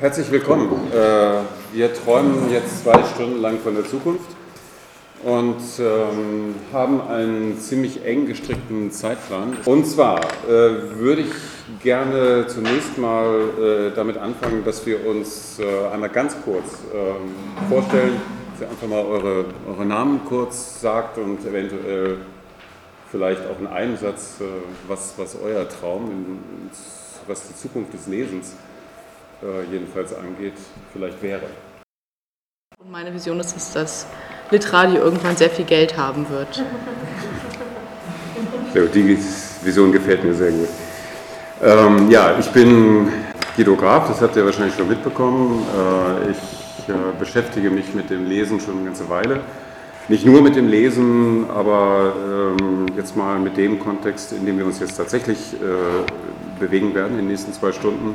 Herzlich 0.00 0.30
willkommen. 0.30 0.70
Äh, 0.94 1.42
wir 1.74 1.92
träumen 1.92 2.50
jetzt 2.50 2.84
zwei 2.84 3.04
Stunden 3.04 3.42
lang 3.42 3.58
von 3.58 3.74
der 3.74 3.84
Zukunft 3.84 4.30
und 5.22 5.58
ähm, 5.78 6.54
haben 6.72 7.02
einen 7.02 7.60
ziemlich 7.60 8.02
eng 8.06 8.24
gestrickten 8.24 8.90
Zeitplan. 8.92 9.58
Und 9.66 9.86
zwar 9.86 10.20
äh, 10.20 10.96
würde 10.96 11.20
ich 11.20 11.82
gerne 11.82 12.46
zunächst 12.46 12.96
mal 12.96 13.42
äh, 13.60 13.94
damit 13.94 14.16
anfangen, 14.16 14.64
dass 14.64 14.86
wir 14.86 15.06
uns 15.06 15.60
einmal 15.92 16.08
ganz 16.08 16.34
kurz 16.46 16.78
ähm, 16.94 17.34
vorstellen, 17.68 18.22
dass 18.52 18.62
ihr 18.62 18.70
einfach 18.70 18.88
mal 18.88 19.04
eure, 19.04 19.44
eure 19.68 19.84
Namen 19.84 20.22
kurz 20.26 20.80
sagt 20.80 21.18
und 21.18 21.44
eventuell 21.44 22.16
vielleicht 23.10 23.42
auch 23.42 23.60
in 23.60 23.66
einem 23.66 23.98
Satz, 23.98 24.36
was, 24.88 25.12
was 25.18 25.36
euer 25.44 25.68
Traum, 25.68 26.38
was 27.26 27.48
die 27.48 27.54
Zukunft 27.54 27.92
des 27.92 28.06
Lesens 28.06 28.46
ist 28.46 28.69
jedenfalls 29.70 30.14
angeht, 30.14 30.54
vielleicht 30.92 31.22
wäre. 31.22 31.42
Und 32.78 32.90
meine 32.90 33.12
Vision 33.12 33.38
ist 33.40 33.56
es, 33.56 33.72
dass 33.72 34.06
Litradio 34.50 35.02
irgendwann 35.02 35.36
sehr 35.36 35.50
viel 35.50 35.64
Geld 35.64 35.96
haben 35.96 36.28
wird. 36.28 36.62
Die 38.94 39.18
Vision 39.62 39.92
gefällt 39.92 40.24
mir 40.24 40.34
sehr 40.34 40.50
gut. 40.50 40.68
Ähm, 41.62 42.10
ja, 42.10 42.38
ich 42.38 42.48
bin 42.50 43.12
Guido 43.56 43.76
Graf, 43.76 44.08
das 44.08 44.22
habt 44.22 44.34
ihr 44.36 44.46
wahrscheinlich 44.46 44.74
schon 44.74 44.88
mitbekommen. 44.88 45.62
Äh, 45.76 46.30
ich 46.30 46.88
äh, 46.88 46.92
beschäftige 47.18 47.68
mich 47.68 47.92
mit 47.94 48.08
dem 48.08 48.26
Lesen 48.26 48.60
schon 48.60 48.76
eine 48.76 48.86
ganze 48.86 49.08
Weile. 49.10 49.40
Nicht 50.08 50.24
nur 50.24 50.40
mit 50.40 50.56
dem 50.56 50.68
Lesen, 50.68 51.50
aber 51.50 52.14
ähm, 52.58 52.86
jetzt 52.96 53.16
mal 53.16 53.38
mit 53.38 53.56
dem 53.56 53.78
Kontext, 53.78 54.32
in 54.32 54.46
dem 54.46 54.56
wir 54.58 54.64
uns 54.64 54.80
jetzt 54.80 54.96
tatsächlich 54.96 55.54
äh, 55.54 56.58
bewegen 56.58 56.94
werden 56.94 57.12
in 57.12 57.18
den 57.18 57.28
nächsten 57.28 57.52
zwei 57.52 57.72
Stunden. 57.72 58.14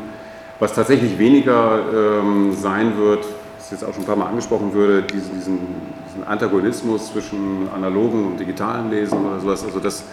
Was 0.58 0.74
tatsächlich 0.74 1.20
weniger 1.20 1.80
ähm, 1.94 2.54
sein 2.54 2.98
wird, 2.98 3.26
was 3.58 3.72
jetzt 3.72 3.84
auch 3.84 3.94
schon 3.94 4.04
ein 4.04 4.06
paar 4.06 4.16
Mal 4.16 4.28
angesprochen 4.28 4.74
würde, 4.74 5.02
diesen, 5.02 5.34
diesen, 5.36 5.60
diesen 6.08 6.24
Antagonismus 6.26 7.12
zwischen 7.12 7.68
analogen 7.76 8.26
und 8.26 8.40
digitalen 8.40 8.90
Lesen 8.90 9.26
oder 9.26 9.40
sowas. 9.42 9.66
Also 9.66 9.80
das, 9.80 10.04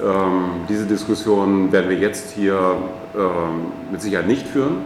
ähm, 0.00 0.66
diese 0.68 0.86
Diskussion 0.86 1.72
werden 1.72 1.90
wir 1.90 1.98
jetzt 1.98 2.30
hier 2.30 2.76
ähm, 3.16 3.72
mit 3.90 4.00
Sicherheit 4.00 4.28
nicht 4.28 4.46
führen, 4.46 4.76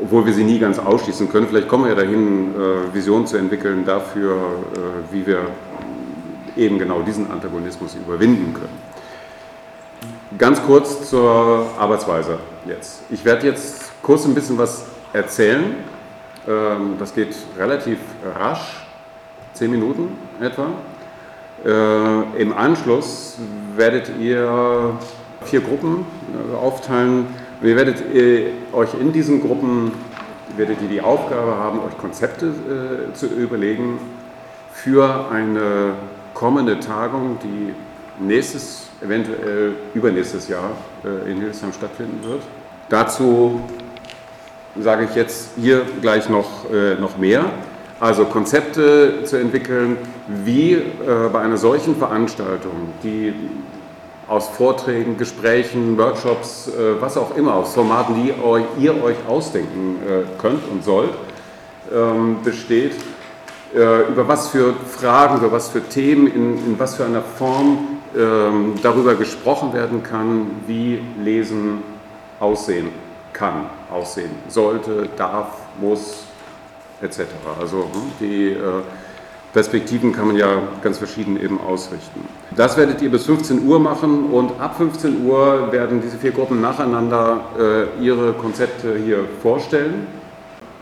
obwohl 0.00 0.24
wir 0.24 0.32
sie 0.32 0.44
nie 0.44 0.60
ganz 0.60 0.78
ausschließen 0.78 1.28
können. 1.28 1.48
Vielleicht 1.48 1.66
kommen 1.66 1.84
wir 1.84 1.90
ja 1.90 1.96
dahin, 1.96 2.54
äh, 2.54 2.94
Visionen 2.94 3.26
zu 3.26 3.38
entwickeln 3.38 3.84
dafür, 3.84 4.36
äh, 4.36 5.12
wie 5.12 5.26
wir 5.26 5.40
eben 6.56 6.78
genau 6.78 7.02
diesen 7.02 7.28
Antagonismus 7.28 7.96
überwinden 7.96 8.54
können. 8.54 8.94
Ganz 10.38 10.62
kurz 10.62 11.10
zur 11.10 11.66
Arbeitsweise 11.76 12.38
jetzt. 12.66 13.02
Ich 13.10 13.24
werde 13.24 13.46
jetzt 13.46 13.92
kurz 14.02 14.24
ein 14.24 14.34
bisschen 14.34 14.58
was 14.58 14.84
erzählen. 15.12 15.76
Ähm, 16.46 16.96
das 16.98 17.14
geht 17.14 17.34
relativ 17.58 17.98
rasch, 18.38 18.86
zehn 19.52 19.70
Minuten 19.70 20.16
etwa. 20.40 20.68
Äh, 21.64 22.42
Im 22.42 22.52
Anschluss 22.52 23.38
werdet 23.76 24.10
ihr 24.20 24.98
vier 25.44 25.60
Gruppen 25.60 26.04
äh, 26.52 26.56
aufteilen. 26.56 27.26
ihr 27.62 27.76
werdet 27.76 28.02
äh, 28.14 28.50
euch 28.72 28.94
in 29.00 29.12
diesen 29.12 29.40
Gruppen 29.40 29.92
werdet 30.56 30.82
ihr 30.82 30.88
die 30.88 31.00
Aufgabe 31.00 31.56
haben, 31.56 31.80
euch 31.80 31.98
Konzepte 31.98 32.52
zu 33.14 33.26
überlegen 33.26 33.98
für 34.72 35.28
eine 35.28 35.94
kommende 36.32 36.78
Tagung, 36.78 37.38
die 37.42 37.74
nächstes 38.18 38.84
eventuell 39.04 39.72
übernächstes 39.94 40.48
Jahr 40.48 40.70
äh, 41.04 41.30
in 41.30 41.38
Hildesheim 41.38 41.72
stattfinden 41.72 42.20
wird. 42.22 42.42
Dazu 42.88 43.60
sage 44.80 45.04
ich 45.04 45.14
jetzt 45.14 45.50
hier 45.56 45.82
gleich 46.00 46.28
noch, 46.28 46.70
äh, 46.72 46.94
noch 46.94 47.16
mehr. 47.18 47.44
Also 48.00 48.24
Konzepte 48.24 49.24
zu 49.24 49.38
entwickeln, 49.38 49.96
wie 50.44 50.72
äh, 50.72 50.82
bei 51.32 51.40
einer 51.40 51.56
solchen 51.56 51.96
Veranstaltung, 51.96 52.92
die 53.02 53.32
aus 54.26 54.48
Vorträgen, 54.48 55.18
Gesprächen, 55.18 55.98
Workshops, 55.98 56.70
was 56.98 57.18
auch 57.18 57.36
immer, 57.36 57.56
aus 57.56 57.74
Formaten, 57.74 58.14
die 58.14 58.32
ihr 58.82 59.04
euch 59.04 59.16
ausdenken 59.28 59.98
könnt 60.38 60.62
und 60.72 60.82
sollt, 60.82 61.10
ähm, 61.94 62.38
besteht, 62.42 62.94
über 63.74 64.26
was 64.26 64.48
für 64.48 64.72
Fragen, 64.72 65.36
über 65.36 65.52
was 65.52 65.68
für 65.68 65.82
Themen, 65.82 66.26
in, 66.26 66.56
in 66.56 66.78
was 66.78 66.94
für 66.94 67.04
einer 67.04 67.20
Form 67.20 67.93
darüber 68.82 69.14
gesprochen 69.16 69.72
werden 69.72 70.02
kann, 70.02 70.46
wie 70.66 71.02
Lesen 71.22 71.82
aussehen 72.38 72.90
kann, 73.32 73.66
aussehen 73.90 74.30
sollte, 74.48 75.08
darf, 75.16 75.48
muss, 75.80 76.24
etc. 77.02 77.22
Also 77.60 77.78
hm, 77.78 78.12
die 78.20 78.48
äh, 78.50 78.58
Perspektiven 79.52 80.12
kann 80.12 80.26
man 80.26 80.36
ja 80.36 80.62
ganz 80.82 80.98
verschieden 80.98 81.40
eben 81.40 81.60
ausrichten. 81.60 82.26
Das 82.56 82.76
werdet 82.76 83.00
ihr 83.02 83.10
bis 83.10 83.24
15 83.26 83.64
Uhr 83.66 83.78
machen 83.78 84.30
und 84.30 84.60
ab 84.60 84.76
15 84.76 85.24
Uhr 85.24 85.70
werden 85.70 86.00
diese 86.02 86.18
vier 86.18 86.32
Gruppen 86.32 86.60
nacheinander 86.60 87.40
äh, 87.58 88.04
ihre 88.04 88.32
Konzepte 88.32 88.96
hier 88.96 89.20
vorstellen. 89.42 90.06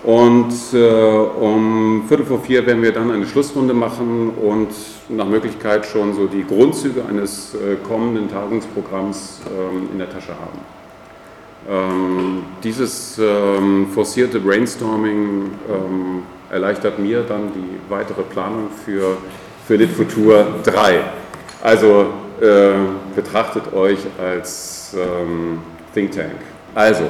Und 0.02 0.52
äh, 0.72 0.78
um 0.78 2.04
Viertel 2.08 2.26
vor 2.26 2.40
vier 2.40 2.66
werden 2.66 2.82
wir 2.82 2.92
dann 2.92 3.10
eine 3.12 3.24
Schlussrunde 3.24 3.72
machen 3.72 4.30
und 4.30 4.68
nach 5.08 5.26
Möglichkeit 5.26 5.86
schon 5.86 6.12
so 6.14 6.26
die 6.26 6.44
Grundzüge 6.44 7.04
eines 7.08 7.54
äh, 7.54 7.76
kommenden 7.86 8.28
Tagungsprogramms 8.28 9.42
ähm, 9.46 9.88
in 9.92 9.98
der 9.98 10.10
Tasche 10.10 10.32
haben. 10.32 10.58
Ähm, 11.70 12.42
dieses 12.64 13.16
ähm, 13.18 13.86
forcierte 13.94 14.40
Brainstorming 14.40 15.52
ähm, 15.70 16.22
erleichtert 16.50 16.98
mir 16.98 17.22
dann 17.22 17.52
die 17.54 17.78
weitere 17.88 18.22
Planung 18.22 18.68
für, 18.84 19.16
für 19.68 19.76
LitFutur 19.76 20.46
3. 20.64 21.00
Also 21.62 22.06
äh, 22.40 22.72
betrachtet 23.14 23.72
euch 23.72 23.98
als 24.20 24.96
ähm, 24.96 25.60
Think 25.94 26.10
Tank. 26.10 26.32
Also, 26.74 27.04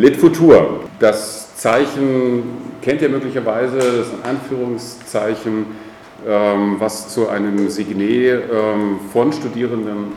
LitFutur, 0.00 0.80
das 0.98 1.56
Zeichen 1.56 2.42
kennt 2.80 3.02
ihr 3.02 3.10
möglicherweise, 3.10 3.76
das 3.76 4.06
ist 4.06 4.14
ein 4.14 4.30
Anführungszeichen, 4.30 5.66
ähm, 6.26 6.76
was 6.78 7.08
zu 7.08 7.28
einem 7.28 7.68
Signet 7.68 8.44
ähm, 8.50 8.98
von 9.12 9.30
Studierenden 9.32 10.12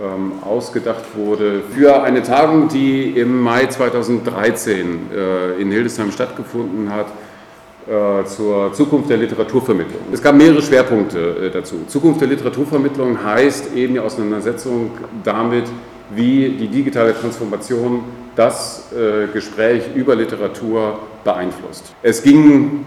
ähm, 0.00 0.32
ausgedacht 0.44 1.04
wurde 1.16 1.62
für 1.74 2.02
eine 2.04 2.22
Tagung, 2.22 2.68
die 2.68 3.18
im 3.18 3.40
Mai 3.42 3.66
2013 3.66 5.10
äh, 5.12 5.60
in 5.60 5.72
Hildesheim 5.72 6.12
stattgefunden 6.12 6.92
hat 6.92 7.06
äh, 7.88 8.24
zur 8.26 8.72
Zukunft 8.74 9.10
der 9.10 9.16
Literaturvermittlung. 9.16 10.02
Es 10.12 10.22
gab 10.22 10.36
mehrere 10.36 10.62
Schwerpunkte 10.62 11.46
äh, 11.46 11.50
dazu. 11.50 11.84
Zukunft 11.88 12.20
der 12.20 12.28
Literaturvermittlung 12.28 13.24
heißt 13.24 13.74
eben 13.74 13.94
die 13.94 14.00
Auseinandersetzung 14.00 14.92
damit, 15.24 15.64
wie 16.14 16.50
die 16.50 16.68
digitale 16.68 17.12
Transformation 17.12 18.04
das 18.36 18.92
äh, 18.92 19.26
Gespräch 19.32 19.82
über 19.94 20.14
Literatur 20.14 21.00
beeinflusst. 21.24 21.94
Es 22.02 22.22
ging 22.22 22.84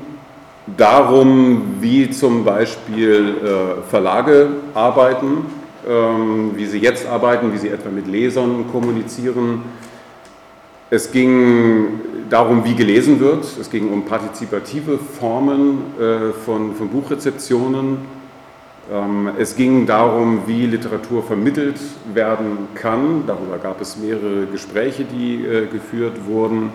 darum, 0.78 1.78
wie 1.82 2.10
zum 2.12 2.46
Beispiel 2.46 3.36
äh, 3.44 3.90
Verlage 3.90 4.50
arbeiten, 4.76 5.46
ähm, 5.88 6.52
wie 6.56 6.66
sie 6.66 6.78
jetzt 6.78 7.08
arbeiten, 7.08 7.52
wie 7.52 7.58
sie 7.58 7.70
etwa 7.70 7.90
mit 7.90 8.08
Lesern 8.08 8.66
kommunizieren. 8.72 9.64
Es 10.92 11.12
ging 11.12 12.00
darum, 12.30 12.64
wie 12.64 12.76
gelesen 12.76 13.20
wird. 13.20 13.46
Es 13.60 13.70
ging 13.70 13.92
um 13.92 14.06
partizipative 14.06 14.98
Formen 14.98 15.80
äh, 16.00 16.32
von, 16.46 16.76
von 16.76 16.90
Buchrezeptionen 16.90 18.19
es 19.38 19.56
ging 19.56 19.86
darum, 19.86 20.48
wie 20.48 20.66
Literatur 20.66 21.22
vermittelt 21.22 21.80
werden 22.14 22.70
kann. 22.74 23.24
Darüber 23.28 23.60
gab 23.60 23.80
es 23.82 23.98
mehrere 23.98 24.48
Gespräche, 24.48 25.04
die 25.04 25.46
äh, 25.46 25.68
geführt 25.68 26.26
wurden. 26.26 26.72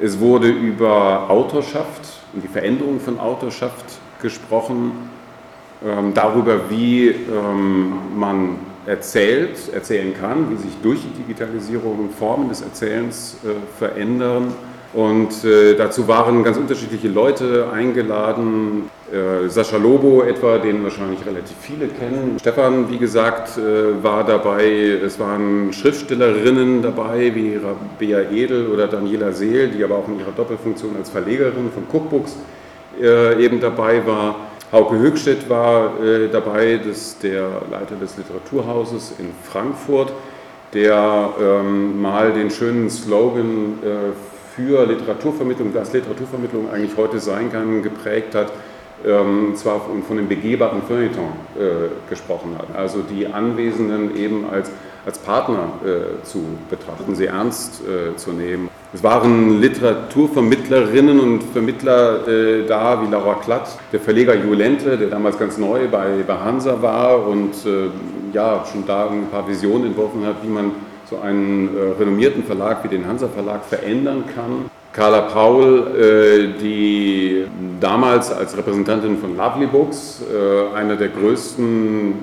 Es 0.00 0.20
wurde 0.20 0.48
über 0.48 1.28
Autorschaft 1.28 2.22
und 2.32 2.44
die 2.44 2.48
Veränderung 2.48 3.00
von 3.00 3.18
Autorschaft 3.18 3.84
gesprochen, 4.20 4.92
ähm, 5.84 6.14
darüber, 6.14 6.70
wie 6.70 7.08
ähm, 7.08 7.92
man 8.16 8.58
erzählt, 8.86 9.72
erzählen 9.72 10.14
kann, 10.14 10.50
wie 10.50 10.56
sich 10.56 10.76
durch 10.82 11.00
die 11.00 11.22
Digitalisierung 11.22 12.10
Formen 12.10 12.48
des 12.48 12.62
Erzählens 12.62 13.36
äh, 13.44 13.48
verändern. 13.78 14.54
Und 14.92 15.42
äh, 15.44 15.74
dazu 15.74 16.06
waren 16.06 16.44
ganz 16.44 16.58
unterschiedliche 16.58 17.08
Leute 17.08 17.68
eingeladen. 17.72 18.90
Äh, 19.10 19.48
Sascha 19.48 19.78
Lobo 19.78 20.22
etwa, 20.22 20.58
den 20.58 20.84
wahrscheinlich 20.84 21.24
relativ 21.24 21.56
viele 21.62 21.88
kennen. 21.88 22.36
Stefan, 22.38 22.90
wie 22.90 22.98
gesagt, 22.98 23.56
äh, 23.56 24.02
war 24.02 24.24
dabei. 24.24 24.98
Es 25.02 25.18
waren 25.18 25.72
Schriftstellerinnen 25.72 26.82
dabei, 26.82 27.34
wie 27.34 27.56
Rabea 27.56 28.30
Edel 28.30 28.66
oder 28.66 28.86
Daniela 28.86 29.32
Seel, 29.32 29.68
die 29.68 29.82
aber 29.82 29.96
auch 29.96 30.08
in 30.08 30.20
ihrer 30.20 30.32
Doppelfunktion 30.32 30.94
als 30.98 31.08
Verlegerin 31.08 31.70
von 31.72 31.84
Cookbooks 31.90 32.36
äh, 33.00 33.42
eben 33.42 33.60
dabei 33.60 34.06
war. 34.06 34.36
Hauke 34.70 34.98
Höchstedt 34.98 35.48
war 35.48 36.00
äh, 36.02 36.28
dabei, 36.30 36.78
das 36.86 37.18
der 37.18 37.46
Leiter 37.70 37.94
des 38.00 38.16
Literaturhauses 38.18 39.14
in 39.18 39.30
Frankfurt, 39.42 40.12
der 40.74 41.30
ähm, 41.40 42.00
mal 42.00 42.32
den 42.32 42.50
schönen 42.50 42.88
Slogan 42.90 43.78
äh, 43.82 44.31
für 44.54 44.86
Literaturvermittlung, 44.86 45.74
was 45.74 45.92
Literaturvermittlung 45.92 46.70
eigentlich 46.70 46.96
heute 46.96 47.18
sein 47.18 47.50
kann, 47.50 47.82
geprägt 47.82 48.34
hat, 48.34 48.52
ähm, 49.04 49.52
zwar 49.56 49.80
von, 49.80 50.02
von 50.02 50.16
dem 50.16 50.28
begehbaren 50.28 50.82
Feuilleton 50.82 51.24
äh, 51.58 52.08
gesprochen 52.08 52.56
hat. 52.58 52.74
Also 52.76 53.00
die 53.00 53.26
Anwesenden 53.26 54.16
eben 54.16 54.44
als, 54.50 54.70
als 55.04 55.18
Partner 55.18 55.72
äh, 55.84 56.24
zu 56.24 56.44
betrachten, 56.70 57.14
sie 57.14 57.26
ernst 57.26 57.82
äh, 57.82 58.16
zu 58.16 58.32
nehmen. 58.32 58.68
Es 58.94 59.02
waren 59.02 59.60
Literaturvermittlerinnen 59.60 61.18
und 61.18 61.42
Vermittler 61.42 62.28
äh, 62.28 62.66
da, 62.66 63.02
wie 63.02 63.10
Laura 63.10 63.34
Klatt, 63.42 63.78
der 63.90 64.00
Verleger 64.00 64.34
Julente, 64.34 64.98
der 64.98 65.08
damals 65.08 65.38
ganz 65.38 65.56
neu 65.56 65.88
bei, 65.90 66.22
bei 66.26 66.36
Hansa 66.36 66.80
war 66.82 67.26
und 67.26 67.54
äh, 67.64 67.88
ja, 68.34 68.64
schon 68.70 68.86
da 68.86 69.08
ein 69.08 69.28
paar 69.30 69.48
Visionen 69.48 69.86
entworfen 69.86 70.24
hat, 70.26 70.36
wie 70.42 70.48
man 70.48 70.72
so 71.12 71.18
einen 71.20 71.76
äh, 71.76 71.98
renommierten 71.98 72.42
Verlag 72.44 72.82
wie 72.84 72.88
den 72.88 73.06
Hansa 73.06 73.28
Verlag 73.28 73.64
verändern 73.64 74.24
kann. 74.34 74.70
Carla 74.92 75.22
Paul, 75.22 75.86
äh, 75.96 76.60
die 76.60 77.44
damals 77.80 78.30
als 78.30 78.56
Repräsentantin 78.56 79.18
von 79.18 79.36
Lovely 79.36 79.66
Books, 79.66 80.22
äh, 80.22 80.74
einer 80.76 80.96
der 80.96 81.08
größten, 81.08 82.14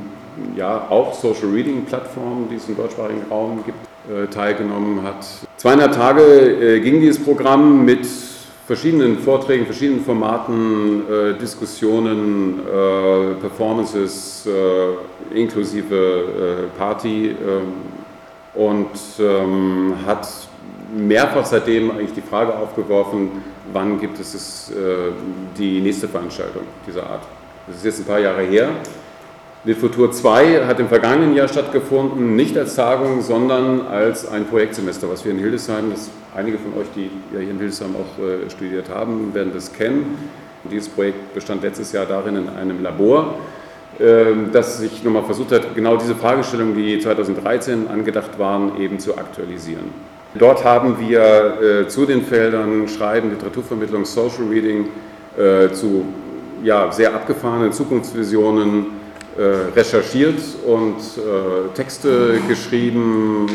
ja, 0.56 0.88
auch 0.90 1.14
Social 1.14 1.50
Reading 1.54 1.86
Plattformen, 1.86 2.48
die 2.50 2.56
es 2.56 2.68
im 2.68 2.78
deutschsprachigen 2.78 3.24
Raum 3.30 3.64
gibt, 3.66 3.78
äh, 4.12 4.28
teilgenommen 4.28 5.04
hat. 5.04 5.26
Zweieinhalb 5.58 5.94
Tage 5.94 6.80
ging 6.82 7.02
dieses 7.02 7.22
Programm 7.22 7.84
mit 7.84 8.08
verschiedenen 8.66 9.18
Vorträgen, 9.18 9.66
verschiedenen 9.66 10.06
Formaten, 10.06 11.02
Diskussionen, 11.42 12.60
Performances, 13.42 14.48
inklusive 15.34 16.70
Party 16.78 17.30
ähm, 17.30 17.99
und 18.54 18.90
ähm, 19.20 19.96
hat 20.06 20.28
mehrfach 20.96 21.46
seitdem 21.46 21.92
eigentlich 21.92 22.14
die 22.14 22.22
Frage 22.22 22.56
aufgeworfen, 22.56 23.30
wann 23.72 24.00
gibt 24.00 24.20
es 24.20 24.72
äh, 24.72 24.74
die 25.58 25.82
nächste 25.82 26.08
Veranstaltung 26.08 26.64
dieser 26.88 27.04
Art. 27.04 27.22
Das 27.68 27.78
ist 27.78 27.86
jetzt 27.86 28.00
ein 28.00 28.06
paar 28.06 28.20
Jahre 28.20 28.42
her. 28.42 28.70
Litfutur 29.66 30.12
2 30.12 30.66
hat 30.66 30.80
im 30.80 30.88
vergangenen 30.88 31.36
Jahr 31.36 31.50
stattgefunden, 31.50 32.38
nicht 32.38 32.58
als 32.58 32.76
Tagung, 32.76 33.22
sondern 33.22 33.86
als 33.88 34.26
ein 34.26 34.46
Projektsemester, 34.46 35.10
was 35.10 35.26
wir 35.26 35.34
in 35.34 35.38
Hildesheim, 35.38 35.92
das 35.92 36.10
einige 36.34 36.58
von 36.58 36.74
euch, 36.80 36.88
die 36.96 37.12
ja 37.34 37.42
hier 37.42 37.52
in 37.52 37.58
Hildesheim 37.58 37.94
auch 37.96 38.24
äh, 38.24 38.50
studiert 38.50 38.90
haben, 38.90 39.34
werden 39.34 39.52
das 39.54 39.74
kennen. 39.74 40.18
Und 40.64 40.72
dieses 40.72 40.88
Projekt 40.88 41.34
bestand 41.34 41.62
letztes 41.62 41.92
Jahr 41.92 42.06
darin 42.06 42.38
in 42.38 42.50
einem 42.50 42.82
Labor, 42.82 43.36
äh, 44.00 44.52
das 44.52 44.80
sich 44.80 45.04
nochmal 45.04 45.24
versucht 45.24 45.52
hat, 45.52 45.76
genau 45.76 45.98
diese 45.98 46.16
Fragestellungen, 46.16 46.76
die 46.76 47.00
2013 47.00 47.88
angedacht 47.90 48.40
waren, 48.40 48.80
eben 48.80 48.98
zu 49.00 49.18
aktualisieren. 49.18 49.92
Dort 50.36 50.64
haben 50.64 50.98
wir 51.00 51.58
äh, 51.62 51.88
zu 51.88 52.06
den 52.06 52.22
Feldern 52.22 52.88
Schreiben, 52.88 53.32
Literaturvermittlung, 53.32 54.06
Social 54.06 54.46
Reading 54.50 54.88
äh, 55.38 55.72
zu 55.74 56.06
ja, 56.64 56.92
sehr 56.92 57.14
abgefahrenen 57.14 57.74
Zukunftsvisionen 57.74 58.86
äh, 59.38 59.42
recherchiert 59.76 60.40
und 60.66 60.98
äh, 60.98 61.74
Texte 61.74 62.40
geschrieben, 62.48 63.48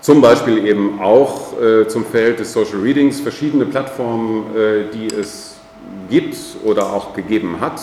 zum 0.00 0.20
Beispiel 0.20 0.66
eben 0.66 1.00
auch 1.00 1.60
äh, 1.60 1.88
zum 1.88 2.04
Feld 2.04 2.38
des 2.40 2.52
Social 2.52 2.80
Readings, 2.80 3.20
verschiedene 3.20 3.64
Plattformen, 3.64 4.44
äh, 4.54 4.92
die 4.92 5.06
es 5.06 5.56
gibt 6.10 6.36
oder 6.64 6.92
auch 6.92 7.14
gegeben 7.14 7.56
hat, 7.60 7.80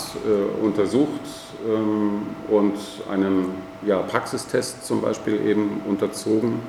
untersucht 0.61 1.09
ähm, 1.09 1.50
und 2.49 2.73
einem 3.11 3.45
ja, 3.85 3.99
Praxistest 3.99 4.85
zum 4.85 5.01
Beispiel 5.01 5.45
eben 5.45 5.81
unterzogen. 5.87 6.59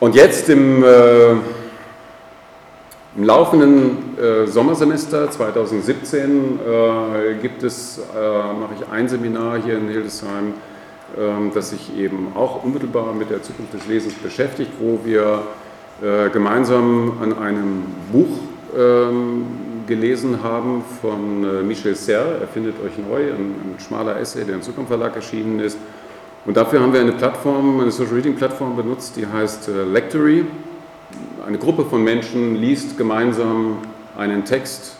Und 0.00 0.14
jetzt 0.14 0.48
im, 0.48 0.82
äh, 0.82 1.30
im 3.16 3.24
laufenden 3.24 4.18
äh, 4.18 4.46
Sommersemester 4.46 5.30
2017 5.30 6.58
äh, 6.58 7.34
gibt 7.40 7.62
es, 7.62 7.98
äh, 7.98 8.02
mache 8.54 8.74
ich 8.80 8.88
ein 8.88 9.08
Seminar 9.08 9.62
hier 9.62 9.78
in 9.78 9.88
Hildesheim, 9.88 10.54
ähm, 11.16 11.52
das 11.54 11.70
sich 11.70 11.96
eben 11.96 12.32
auch 12.34 12.64
unmittelbar 12.64 13.14
mit 13.14 13.30
der 13.30 13.42
Zukunft 13.42 13.74
des 13.74 13.86
Lesens 13.86 14.14
beschäftigt, 14.14 14.72
wo 14.80 15.00
wir 15.04 15.42
äh, 16.02 16.28
gemeinsam 16.30 17.12
an 17.22 17.38
einem 17.38 17.84
Buch 18.12 18.38
ähm, 18.76 19.46
gelesen 19.86 20.42
haben 20.42 20.82
von 21.00 21.44
äh, 21.44 21.62
Michel 21.62 21.94
Serre, 21.94 22.38
Er 22.40 22.48
findet 22.48 22.76
euch 22.82 22.98
neu, 22.98 23.32
ein, 23.32 23.54
ein 23.54 23.76
schmaler 23.78 24.18
Essay, 24.18 24.44
der 24.44 24.56
im 24.56 24.62
Zukunft 24.62 24.88
Verlag 24.88 25.16
erschienen 25.16 25.60
ist 25.60 25.78
und 26.46 26.58
dafür 26.58 26.80
haben 26.80 26.92
wir 26.92 27.00
eine 27.00 27.12
Plattform, 27.12 27.80
eine 27.80 27.90
Social 27.90 28.14
Reading 28.14 28.34
Plattform 28.34 28.76
benutzt, 28.76 29.16
die 29.16 29.26
heißt 29.26 29.68
äh, 29.68 29.84
Lectory. 29.84 30.44
Eine 31.46 31.56
Gruppe 31.56 31.86
von 31.86 32.04
Menschen 32.04 32.56
liest 32.56 32.98
gemeinsam 32.98 33.78
einen 34.16 34.44
Text, 34.44 34.96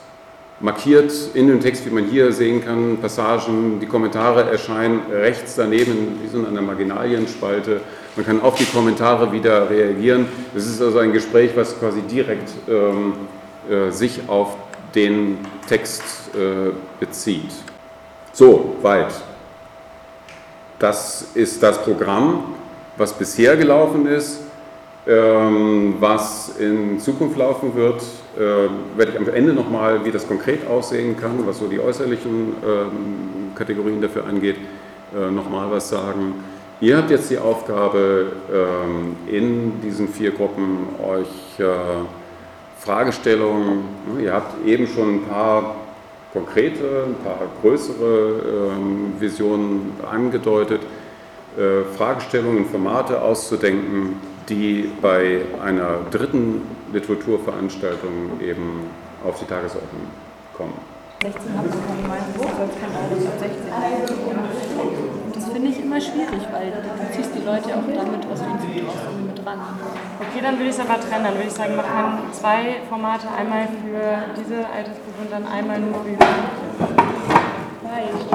markiert 0.61 1.13
in 1.35 1.49
dem 1.49 1.61
Text, 1.61 1.85
wie 1.85 1.91
man 1.91 2.05
hier 2.05 2.33
sehen 2.33 2.65
kann, 2.65 2.97
Passagen, 2.99 3.79
die 3.79 3.87
Kommentare 3.87 4.51
erscheinen 4.51 5.01
rechts 5.11 5.57
daneben, 5.57 6.19
wie 6.23 6.29
so 6.29 6.39
in 6.39 6.47
einer 6.47 6.63
Marginalienspalte. 6.63 7.81
Man 8.17 8.25
kann 8.25 8.41
auf 8.41 8.55
die 8.55 8.65
Kommentare 8.65 9.31
wieder 9.33 9.69
reagieren. 9.69 10.27
Es 10.57 10.67
ist 10.67 10.81
also 10.81 10.99
ein 10.99 11.13
Gespräch, 11.13 11.51
was 11.57 11.79
quasi 11.79 12.01
direkt 12.01 12.51
ähm, 12.71 13.13
äh, 13.69 13.91
sich 13.91 14.21
auf 14.29 14.57
den 14.95 15.39
Text 15.69 16.03
äh, 16.35 16.73
bezieht. 17.01 17.51
So, 18.33 18.77
weit. 18.83 19.13
Das 20.79 21.31
ist 21.35 21.63
das 21.63 21.83
Programm, 21.83 22.55
was 22.97 23.13
bisher 23.13 23.57
gelaufen 23.57 24.07
ist. 24.07 24.41
Ähm, 25.07 25.97
was 26.01 26.57
in 26.59 26.99
Zukunft 26.99 27.37
laufen 27.37 27.75
wird, 27.75 28.03
äh, 28.37 28.39
werde 28.97 29.13
ich 29.13 29.19
am 29.19 29.29
Ende 29.29 29.53
nochmal, 29.53 30.03
wie 30.03 30.11
das 30.11 30.27
konkret 30.27 30.67
aussehen 30.67 31.15
kann, 31.21 31.47
was 31.47 31.59
so 31.59 31.67
die 31.67 31.79
äußerlichen 31.79 32.55
ähm, 32.67 33.53
Kategorien 33.55 34.01
dafür 34.01 34.27
angeht, 34.27 34.57
äh, 35.15 35.31
nochmal 35.31 35.71
was 35.71 35.91
sagen. 35.91 36.35
Ihr 36.81 36.97
habt 36.97 37.11
jetzt 37.11 37.31
die 37.31 37.37
Aufgabe, 37.37 38.33
ähm, 38.51 39.17
in 39.27 39.81
diesen 39.83 40.09
vier 40.09 40.31
Gruppen 40.31 40.89
euch 41.03 41.61
äh, 41.61 41.65
Fragestellungen, 42.85 43.85
ihr 44.21 44.33
habt 44.35 44.67
eben 44.67 44.87
schon 44.87 45.15
ein 45.15 45.23
paar 45.23 45.77
konkrete, 46.35 47.07
ein 47.07 47.25
paar 47.25 47.39
größere 47.63 48.73
ähm, 48.77 49.15
Visionen 49.19 49.93
angedeutet, 50.11 50.83
äh, 51.57 51.85
Fragestellungen, 51.97 52.67
Formate 52.67 53.23
auszudenken, 53.23 54.17
die 54.49 54.91
bei 55.01 55.43
einer 55.65 56.01
dritten 56.11 56.61
Literaturveranstaltung 56.93 58.41
eben 58.43 58.91
auf 59.25 59.39
die 59.39 59.47
Tagesordnung 59.47 60.03
kommen. 60.55 60.75
16 61.23 61.57
habe 61.57 61.69
ich 61.69 61.75
keine 61.87 62.07
Meinung, 62.07 62.35
sonst 62.37 62.81
kann 62.81 62.91
alles 62.93 63.27
ab 63.27 63.33
16 63.39 63.65
das 65.35 65.53
finde 65.53 65.69
ich 65.69 65.83
immer 65.83 66.01
schwierig, 66.01 66.43
weil 66.53 66.71
du 66.71 67.17
ziehst 67.17 67.31
die 67.35 67.45
Leute 67.45 67.75
auch 67.75 67.87
damit 67.87 68.27
aus 68.31 68.41
dem 68.41 69.27
mit 69.27 69.34
ran. 69.45 69.59
Okay, 70.21 70.41
dann 70.43 70.57
würde 70.59 70.71
ich 70.71 70.77
es 70.77 70.81
aber 70.81 71.01
trennen. 71.01 71.25
Dann 71.25 71.35
würde 71.35 71.49
ich 71.49 71.53
sagen, 71.53 71.77
kann 71.77 72.33
zwei 72.33 72.77
Formate, 72.89 73.27
einmal 73.37 73.67
für 73.67 74.35
diese 74.37 74.67
Altersgruppe 74.67 75.23
und 75.23 75.33
dann 75.33 75.47
einmal 75.47 75.79
nur 75.81 75.95
für 76.03 76.11
die 76.11 76.17
Reicht. 77.87 78.27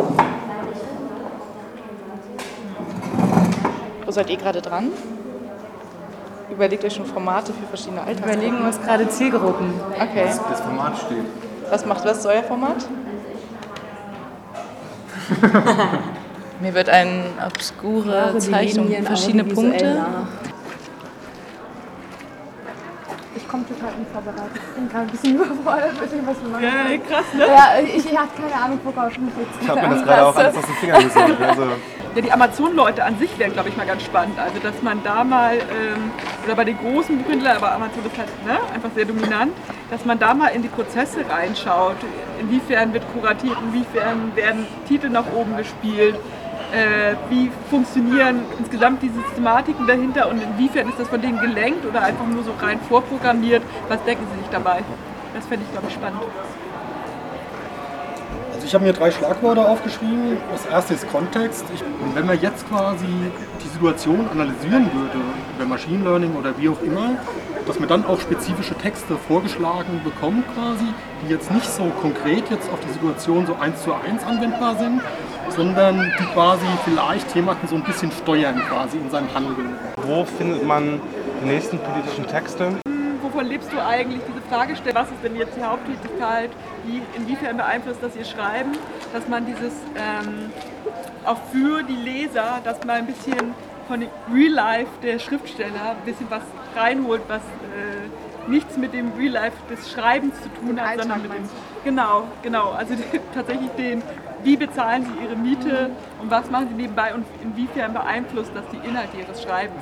Wo 4.06 4.12
seid 4.12 4.30
ihr 4.30 4.38
gerade 4.38 4.62
dran? 4.62 4.92
Überlegt 6.50 6.84
euch 6.84 6.96
schon 6.96 7.06
Formate 7.06 7.54
für 7.54 7.68
verschiedene 7.68 8.02
Altersgruppen? 8.02 8.34
Überlegen 8.34 8.66
uns 8.66 8.82
gerade 8.82 9.08
Zielgruppen. 9.08 9.74
Okay. 9.96 10.24
Das, 10.26 10.42
das 10.50 10.62
Format 10.62 10.98
steht. 10.98 11.26
Was 11.70 11.86
macht 11.86 12.06
was 12.06 12.20
ist 12.20 12.26
euer 12.26 12.44
Format? 12.44 12.88
Mir 16.60 16.74
wird 16.74 16.90
eine 16.90 17.26
obskure 17.46 18.36
Zeichnung, 18.40 18.92
verschiedene 19.04 19.44
Punkte. 19.44 19.94
Nach. 19.94 20.49
Ich 23.36 23.48
komme 23.48 23.64
total 23.68 23.94
unvorbereitet. 23.98 24.56
Ich 24.56 24.76
bin 24.76 24.90
gerade 24.90 25.06
ein 25.06 25.12
bisschen 25.12 25.36
überfordert 25.42 26.02
mit 26.02 26.12
dem, 26.12 26.28
was 26.28 26.42
wir 26.42 26.50
machen. 26.50 26.64
Ja, 26.64 26.98
krass, 26.98 27.26
ne? 27.34 27.46
Ja, 27.46 27.80
ich, 27.84 28.06
ich 28.06 28.18
habe 28.18 28.30
keine 28.36 28.64
Ahnung, 28.64 28.80
worauf 28.84 29.12
ich 29.12 29.20
mich 29.20 29.34
jetzt 29.38 29.62
Ich 29.62 29.70
habe 29.70 29.82
mir 29.82 29.96
das 29.96 30.04
gerade 30.04 30.26
auch 30.26 30.36
alles 30.36 30.58
aus 30.58 30.66
den 30.66 30.76
Fingern 30.76 31.04
gesogen. 31.04 31.44
Also. 31.44 31.64
Ja, 32.16 32.22
die 32.22 32.32
Amazon-Leute 32.32 33.04
an 33.04 33.20
sich 33.20 33.38
wären, 33.38 33.54
glaube 33.54 33.70
ich, 33.70 33.78
mal 33.78 33.86
ganz 33.86 34.04
spannend. 34.04 34.40
Also, 34.40 34.60
dass 34.60 34.82
man 34.82 35.04
da 35.04 35.24
mal, 35.24 35.58
ähm, 35.58 36.12
oder 36.44 36.56
bei 36.56 36.66
den 36.66 36.78
großen 36.80 37.20
Buchhändlern, 37.20 37.58
aber 37.58 37.74
Amazon 37.74 38.04
ist 38.04 38.18
halt 38.18 38.30
ne, 38.46 38.58
einfach 38.74 38.90
sehr 38.96 39.06
dominant, 39.06 39.54
dass 39.92 40.06
man 40.06 40.18
da 40.18 40.34
mal 40.34 40.48
in 40.48 40.64
die 40.64 40.70
Prozesse 40.70 41.20
reinschaut. 41.30 41.98
Inwiefern 42.40 42.94
wird 42.94 43.04
kuratiert, 43.14 43.58
inwiefern 43.62 44.36
werden 44.36 44.66
Titel 44.88 45.10
nach 45.10 45.26
oben 45.36 45.56
gespielt 45.56 46.16
äh, 46.72 47.16
wie 47.30 47.52
funktionieren 47.70 48.42
insgesamt 48.60 49.02
die 49.02 49.10
Systematiken 49.10 49.88
dahinter 49.88 50.30
und 50.30 50.42
inwiefern 50.42 50.90
ist 50.90 51.00
das 51.00 51.08
von 51.08 51.22
denen 51.22 51.40
gelenkt 51.40 51.86
oder 51.86 52.02
einfach 52.04 52.28
nur 52.28 52.44
so 52.44 52.52
rein 52.62 52.80
vorprogrammiert? 52.88 53.64
Was 53.88 54.04
denken 54.04 54.26
Sie 54.34 54.42
sich 54.42 54.50
dabei? 54.50 54.84
Das 55.34 55.46
fände 55.46 55.66
ich, 55.66 55.72
glaube 55.72 55.88
ich, 55.88 55.94
spannend. 55.94 56.22
Also 58.54 58.68
ich 58.68 58.74
habe 58.74 58.84
mir 58.84 58.94
drei 58.94 59.10
Schlagworte 59.10 59.66
aufgeschrieben. 59.66 60.38
Das 60.52 60.66
erste 60.66 60.94
ist 60.94 61.10
Kontext. 61.10 61.66
Ich, 61.74 61.84
wenn 62.14 62.26
man 62.26 62.40
jetzt 62.42 62.68
quasi 62.68 63.08
die 63.64 63.68
Situation 63.68 64.28
analysieren 64.32 64.90
würde, 64.94 65.18
über 65.56 65.66
Machine 65.66 66.04
Learning 66.04 66.36
oder 66.36 66.58
wie 66.58 66.70
auch 66.70 66.82
immer, 66.82 67.16
dass 67.66 67.80
man 67.80 67.88
dann 67.88 68.06
auch 68.06 68.20
spezifische 68.20 68.76
Texte 68.76 69.16
vorgeschlagen 69.28 70.02
bekommt 70.04 70.44
quasi, 70.56 70.86
die 71.24 71.32
jetzt 71.32 71.52
nicht 71.52 71.70
so 71.70 71.84
konkret 72.02 72.50
jetzt 72.50 72.70
auf 72.72 72.80
die 72.80 72.92
Situation 72.92 73.46
so 73.46 73.56
eins 73.60 73.84
zu 73.84 73.94
eins 73.94 74.24
anwendbar 74.24 74.76
sind, 74.76 75.02
sondern 75.50 76.12
die 76.20 76.26
quasi 76.34 76.66
vielleicht 76.86 77.36
jemanden 77.36 77.68
so 77.68 77.76
ein 77.76 77.84
bisschen 77.84 78.12
steuern 78.12 78.60
quasi 78.68 78.98
in 78.98 79.10
seinem 79.10 79.34
Handeln. 79.34 79.76
Wo 79.98 80.24
findet 80.26 80.66
man 80.66 81.02
die 81.42 81.48
nächsten 81.48 81.80
politischen 81.80 82.28
Texte? 82.28 82.80
Wovon 83.22 83.46
lebst 83.46 83.72
du 83.72 83.84
eigentlich? 83.84 84.22
Diese 84.28 84.42
Frage 84.50 84.76
stellt, 84.76 84.96
was 84.96 85.10
ist 85.10 85.24
denn 85.24 85.36
jetzt 85.36 85.56
die 85.56 85.64
Haupttätigkeit? 85.64 86.52
Wie, 86.86 87.02
inwiefern 87.16 87.58
beeinflusst 87.58 88.02
das 88.02 88.16
ihr 88.16 88.26
Schreiben? 88.26 88.72
Dass 89.14 89.28
man 89.28 89.46
dieses 89.46 89.74
ähm, 89.96 90.52
auch 91.26 91.38
für 91.52 91.84
die 91.84 91.96
Leser, 91.96 92.62
dass 92.64 92.80
man 92.86 92.98
ein 92.98 93.06
bisschen 93.06 93.54
von 93.88 94.00
dem 94.00 94.10
Real 94.34 94.54
Life 94.54 94.92
der 95.04 95.20
Schriftsteller 95.20 95.92
ein 95.92 96.06
bisschen 96.06 96.28
was 96.30 96.44
reinholt, 96.76 97.22
was 97.28 97.42
äh, 97.42 98.50
nichts 98.50 98.78
mit 98.78 98.94
dem 98.94 99.12
Real 99.18 99.34
Life 99.34 99.58
des 99.70 99.92
Schreibens 99.92 100.36
zu 100.42 100.50
tun 100.50 100.80
hat, 100.80 101.00
sondern 101.00 101.22
mit 101.22 101.34
dem 101.34 101.50
genau, 101.84 102.28
genau, 102.42 102.72
also 102.72 102.94
tatsächlich 103.34 103.70
den, 103.72 104.02
wie 104.44 104.58
bezahlen 104.58 105.06
sie 105.06 105.26
ihre 105.26 105.36
Miete 105.36 105.90
und 106.22 106.32
was 106.32 106.50
machen 106.50 106.70
sie 106.70 106.76
nebenbei 106.76 107.14
und 107.14 107.26
inwiefern 107.42 107.94
beeinflusst 107.94 108.52
das 108.54 108.66
die 108.72 108.88
Inhalte 108.88 109.18
ihres 109.18 109.42
Schreibens. 109.42 109.82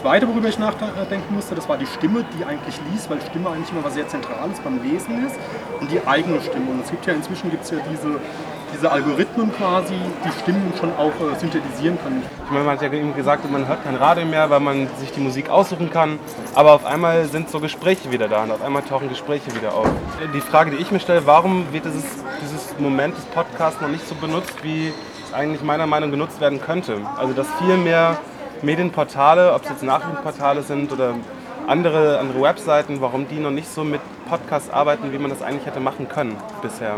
Zweite, 0.00 0.26
worüber 0.26 0.48
ich 0.48 0.58
nachdenken 0.58 1.34
musste, 1.34 1.54
das 1.54 1.68
war 1.68 1.76
die 1.76 1.84
Stimme, 1.84 2.24
die 2.34 2.42
eigentlich 2.46 2.74
liest, 2.90 3.10
weil 3.10 3.20
Stimme 3.20 3.50
eigentlich 3.50 3.70
immer 3.70 3.84
was 3.84 3.92
sehr 3.92 4.08
Zentrales 4.08 4.58
beim 4.60 4.82
Lesen 4.82 5.26
ist 5.26 5.36
und 5.78 5.90
die 5.92 6.00
eigene 6.06 6.40
Stimme. 6.40 6.70
Und 6.70 6.82
es 6.82 6.90
gibt 6.90 7.04
ja 7.04 7.12
inzwischen 7.12 7.50
gibt's 7.50 7.70
ja 7.70 7.76
diese, 7.90 8.18
diese 8.72 8.90
Algorithmen 8.90 9.52
quasi, 9.52 9.92
die 10.24 10.40
Stimmen 10.40 10.72
schon 10.80 10.90
auch 10.96 11.12
äh, 11.20 11.38
synthetisieren 11.38 11.98
können. 12.02 12.22
Ich 12.46 12.50
meine, 12.50 12.64
man 12.64 12.76
hat 12.76 12.82
ja 12.82 12.90
eben 12.98 13.14
gesagt, 13.14 13.50
man 13.50 13.68
hört 13.68 13.84
kein 13.84 13.94
Radio 13.94 14.24
mehr, 14.24 14.48
weil 14.48 14.60
man 14.60 14.88
sich 14.98 15.12
die 15.12 15.20
Musik 15.20 15.50
aussuchen 15.50 15.90
kann. 15.90 16.18
Aber 16.54 16.72
auf 16.72 16.86
einmal 16.86 17.26
sind 17.26 17.50
so 17.50 17.60
Gespräche 17.60 18.10
wieder 18.10 18.26
da 18.26 18.44
und 18.44 18.52
auf 18.52 18.62
einmal 18.62 18.80
tauchen 18.80 19.10
Gespräche 19.10 19.54
wieder 19.54 19.74
auf. 19.74 19.86
Die 20.32 20.40
Frage, 20.40 20.70
die 20.70 20.78
ich 20.78 20.90
mir 20.90 21.00
stelle, 21.00 21.26
warum 21.26 21.70
wird 21.74 21.84
dieses, 21.84 22.24
dieses 22.42 22.74
Moment 22.78 23.18
des 23.18 23.26
Podcasts 23.26 23.82
noch 23.82 23.88
nicht 23.88 24.08
so 24.08 24.14
benutzt, 24.14 24.54
wie 24.62 24.94
es 25.26 25.34
eigentlich 25.34 25.62
meiner 25.62 25.86
Meinung 25.86 26.08
nach 26.08 26.16
genutzt 26.16 26.40
werden 26.40 26.58
könnte? 26.58 27.02
Also, 27.18 27.34
dass 27.34 27.46
viel 27.58 27.76
mehr 27.76 28.16
Medienportale, 28.62 29.54
ob 29.54 29.62
es 29.62 29.70
jetzt 29.70 29.82
Nachrichtenportale 29.82 30.62
sind 30.62 30.92
oder 30.92 31.14
andere, 31.66 32.18
andere 32.18 32.42
Webseiten, 32.42 33.00
warum 33.00 33.28
die 33.28 33.38
noch 33.38 33.50
nicht 33.50 33.72
so 33.72 33.84
mit 33.84 34.00
Podcasts 34.28 34.70
arbeiten, 34.70 35.12
wie 35.12 35.18
man 35.18 35.30
das 35.30 35.42
eigentlich 35.42 35.66
hätte 35.66 35.80
machen 35.80 36.08
können 36.08 36.36
bisher. 36.62 36.96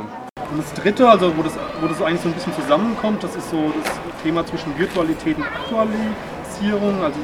Und 0.51 0.59
das 0.59 0.73
dritte, 0.75 1.09
also 1.09 1.37
wo 1.37 1.43
das, 1.43 1.53
wo 1.81 1.87
das 1.87 2.03
eigentlich 2.03 2.21
so 2.21 2.29
ein 2.29 2.35
bisschen 2.35 2.55
zusammenkommt, 2.55 3.23
das 3.23 3.37
ist 3.37 3.51
so 3.51 3.73
das 3.83 3.93
Thema 4.23 4.45
zwischen 4.45 4.77
Virtualität 4.79 5.37
und 5.37 5.45
Aktualisierung. 5.45 7.03
Also 7.03 7.19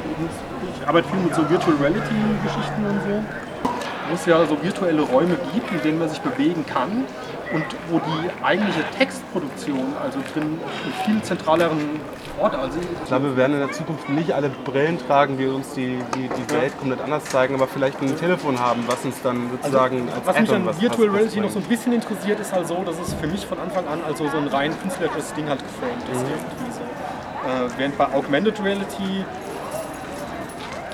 ich 0.74 0.88
arbeite 0.88 1.08
viel 1.08 1.20
mit 1.20 1.34
so 1.34 1.48
Virtual 1.48 1.76
Reality 1.80 2.14
Geschichten 2.44 2.84
und 2.84 3.00
so. 3.02 3.70
Wo 4.08 4.14
es 4.14 4.24
ja 4.24 4.46
so 4.46 4.62
virtuelle 4.62 5.02
Räume 5.02 5.36
gibt, 5.52 5.70
in 5.70 5.82
denen 5.82 5.98
man 5.98 6.08
sich 6.08 6.20
bewegen 6.20 6.64
kann 6.64 7.04
und 7.52 7.64
wo 7.88 7.98
die 7.98 8.44
eigentliche 8.44 8.80
Textproduktion 8.98 9.94
also 10.02 10.18
drin 10.32 10.42
einen 10.44 10.92
viel 11.04 11.22
zentraleren 11.22 12.00
Ort. 12.40 12.54
Also 12.54 12.78
Ich 13.02 13.08
glaube, 13.08 13.26
wir 13.30 13.36
werden 13.36 13.54
in 13.54 13.60
der 13.60 13.72
Zukunft 13.72 14.08
nicht 14.08 14.32
alle 14.32 14.48
Brillen 14.50 14.98
tragen, 15.06 15.38
die 15.38 15.46
uns 15.46 15.72
die, 15.74 15.98
die, 16.14 16.28
die 16.28 16.50
Welt 16.54 16.78
komplett 16.78 17.00
anders 17.00 17.24
zeigen, 17.24 17.54
aber 17.54 17.66
vielleicht 17.66 18.00
ein 18.02 18.16
Telefon 18.16 18.58
haben, 18.60 18.84
was 18.86 19.04
uns 19.04 19.20
dann 19.22 19.50
sozusagen 19.50 20.08
als 20.14 20.26
was 20.26 20.40
mich 20.40 20.52
an 20.52 20.66
was- 20.66 20.80
Virtual 20.80 21.08
Reality 21.08 21.40
noch 21.40 21.50
so 21.50 21.58
ein 21.58 21.64
bisschen 21.64 21.92
interessiert, 21.92 22.38
ist 22.40 22.52
halt 22.52 22.66
so, 22.68 22.82
dass 22.84 22.98
es 22.98 23.14
für 23.14 23.26
mich 23.26 23.44
von 23.46 23.58
Anfang 23.58 23.86
an 23.88 24.00
also 24.06 24.28
so 24.28 24.36
ein 24.36 24.46
rein 24.48 24.72
künstlerisches 24.80 25.32
Ding 25.34 25.48
halt 25.48 25.60
geframed 25.60 26.02
ist. 26.12 26.20
Irgendwie 26.22 26.72
so. 26.72 26.80
Äh, 27.48 27.70
während 27.78 27.96
bei 27.98 28.04
Augmented 28.14 28.62
Reality, 28.62 29.24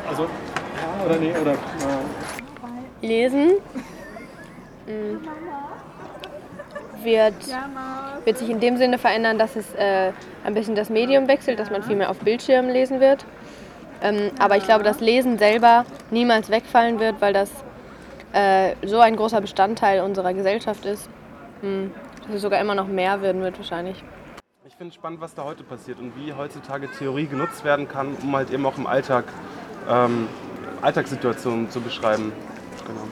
also, 0.08 0.22
ja, 0.24 1.04
oder 1.06 1.16
nee, 1.16 1.32
oder, 1.40 1.52
äh, 1.52 3.06
Lesen 3.06 3.52
mm, 4.86 5.16
wird, 7.04 7.34
wird 8.24 8.38
sich 8.38 8.50
in 8.50 8.60
dem 8.60 8.76
Sinne 8.76 8.98
verändern, 8.98 9.38
dass 9.38 9.56
es 9.56 9.74
äh, 9.74 10.12
ein 10.44 10.54
bisschen 10.54 10.74
das 10.74 10.90
Medium 10.90 11.28
wechselt, 11.28 11.58
dass 11.58 11.70
man 11.70 11.82
viel 11.82 11.96
mehr 11.96 12.10
auf 12.10 12.18
Bildschirmen 12.18 12.70
lesen 12.70 13.00
wird. 13.00 13.24
Ähm, 14.02 14.30
aber 14.38 14.56
ich 14.56 14.64
glaube, 14.64 14.84
dass 14.84 15.00
Lesen 15.00 15.38
selber 15.38 15.84
niemals 16.10 16.50
wegfallen 16.50 17.00
wird, 17.00 17.20
weil 17.20 17.32
das 17.32 17.50
äh, 18.32 18.74
so 18.84 19.00
ein 19.00 19.16
großer 19.16 19.40
Bestandteil 19.40 20.02
unserer 20.02 20.34
Gesellschaft 20.34 20.84
ist, 20.84 21.08
mm, 21.62 21.86
dass 22.26 22.36
es 22.36 22.42
sogar 22.42 22.60
immer 22.60 22.74
noch 22.74 22.88
mehr 22.88 23.22
werden 23.22 23.42
wird 23.42 23.56
wahrscheinlich. 23.56 24.02
Ich 24.66 24.74
finde 24.74 24.88
es 24.88 24.96
spannend, 24.96 25.20
was 25.20 25.34
da 25.34 25.44
heute 25.44 25.62
passiert 25.62 26.00
und 26.00 26.16
wie 26.16 26.32
heutzutage 26.32 26.90
Theorie 26.90 27.26
genutzt 27.26 27.64
werden 27.64 27.86
kann, 27.86 28.16
um 28.22 28.34
halt 28.34 28.50
eben 28.50 28.66
auch 28.66 28.76
im 28.76 28.86
Alltag 28.86 29.24
ähm, 29.88 30.28
Alltagssituationen 30.82 31.70
zu 31.70 31.80
beschreiben. 31.80 32.32
Genau. 32.86 33.08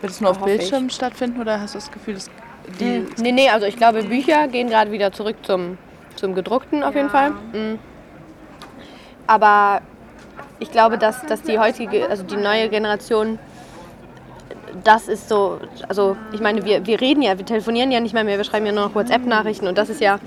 Wird 0.00 0.12
es 0.12 0.20
nur 0.20 0.30
auf. 0.30 0.42
Bildschirmen 0.42 0.90
stattfinden 0.90 1.40
oder 1.40 1.60
hast 1.60 1.74
du 1.74 1.78
das 1.78 1.90
Gefühl, 1.90 2.14
dass 2.14 2.30
die 2.80 3.06
Nee, 3.20 3.32
nee, 3.32 3.48
also 3.48 3.66
ich 3.66 3.76
glaube, 3.76 4.02
Bücher 4.02 4.48
gehen 4.48 4.68
gerade 4.68 4.90
wieder 4.92 5.12
zurück 5.12 5.36
zum, 5.42 5.78
zum 6.16 6.34
gedruckten 6.34 6.82
auf 6.82 6.94
jeden 6.94 7.10
Fall. 7.10 7.30
Mm. 7.30 7.78
Aber 9.26 9.80
ich 10.58 10.70
glaube, 10.70 10.98
dass, 10.98 11.24
dass 11.26 11.42
die 11.42 11.58
heutige, 11.58 12.08
also 12.08 12.22
die 12.22 12.36
neue 12.36 12.68
Generation, 12.68 13.38
das 14.82 15.08
ist 15.08 15.28
so, 15.28 15.60
also 15.88 16.16
ich 16.32 16.40
meine, 16.40 16.64
wir, 16.64 16.86
wir 16.86 17.00
reden 17.00 17.22
ja, 17.22 17.38
wir 17.38 17.46
telefonieren 17.46 17.90
ja 17.90 18.00
nicht 18.00 18.14
mehr, 18.14 18.24
mehr, 18.24 18.36
wir 18.36 18.44
schreiben 18.44 18.66
ja 18.66 18.72
nur 18.72 18.86
noch 18.86 18.94
WhatsApp-Nachrichten 18.94 19.66
und 19.66 19.78
das 19.78 19.88
ist 19.88 20.00
ja 20.00 20.18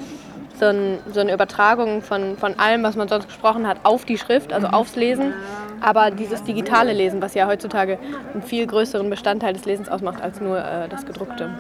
so, 0.59 0.65
ein, 0.65 0.99
so 1.13 1.19
eine 1.19 1.33
Übertragung 1.33 2.01
von, 2.01 2.37
von 2.37 2.57
allem, 2.59 2.83
was 2.83 2.95
man 2.95 3.07
sonst 3.07 3.27
gesprochen 3.27 3.67
hat, 3.67 3.79
auf 3.83 4.05
die 4.05 4.17
Schrift, 4.17 4.53
also 4.53 4.67
aufs 4.67 4.95
Lesen. 4.95 5.33
Aber 5.81 6.09
dieses 6.09 6.43
digitale 6.43 6.93
Lesen, 6.93 7.21
was 7.21 7.35
ja 7.35 7.47
heutzutage 7.47 7.99
einen 8.33 8.41
viel 8.41 8.65
größeren 8.65 9.09
Bestandteil 9.09 9.53
des 9.53 9.65
Lesens 9.65 9.89
ausmacht 9.89 10.21
als 10.21 10.41
nur 10.41 10.57
äh, 10.57 10.89
das 10.89 11.05
gedruckte. 11.05 11.51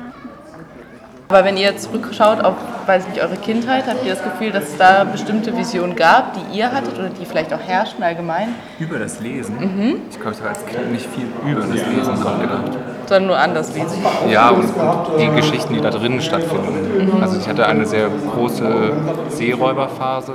Aber 1.29 1.43
wenn 1.43 1.57
ihr 1.57 1.75
zurückschaut 1.75 2.41
auf, 2.41 2.53
weiß 2.85 3.05
nicht, 3.09 3.21
eure 3.21 3.35
Kindheit, 3.35 3.85
habt 3.85 4.05
ihr 4.05 4.13
das 4.13 4.23
Gefühl, 4.23 4.51
dass 4.51 4.63
es 4.69 4.77
da 4.77 5.03
bestimmte 5.03 5.57
Visionen 5.57 5.93
gab, 5.97 6.33
die 6.33 6.57
ihr 6.57 6.71
hattet 6.71 6.97
oder 6.97 7.09
die 7.09 7.25
vielleicht 7.25 7.53
auch 7.53 7.59
herrschen 7.59 8.01
allgemein, 8.01 8.55
Über 8.79 8.97
das 8.97 9.19
Lesen? 9.19 9.99
Ich 10.09 10.15
glaube, 10.21 10.31
ich 10.35 10.39
habe 10.39 10.49
als 10.51 10.65
Kind 10.65 10.89
nicht 10.93 11.05
viel 11.13 11.25
über 11.45 11.59
das 11.61 11.69
Lesen 11.71 12.13
nachgedacht. 12.23 12.77
sondern 13.07 13.27
nur 13.27 13.37
anders 13.37 13.75
lesen? 13.75 13.97
Ja, 14.29 14.51
und, 14.51 14.63
und 14.63 15.19
die 15.19 15.27
Geschichten, 15.35 15.73
die 15.73 15.81
da 15.81 15.89
drinnen 15.89 16.21
stattfinden. 16.21 17.21
Also 17.21 17.37
ich 17.37 17.47
hatte 17.49 17.65
eine 17.65 17.85
sehr 17.85 18.07
große 18.33 18.93
Seeräuberphase 19.27 20.33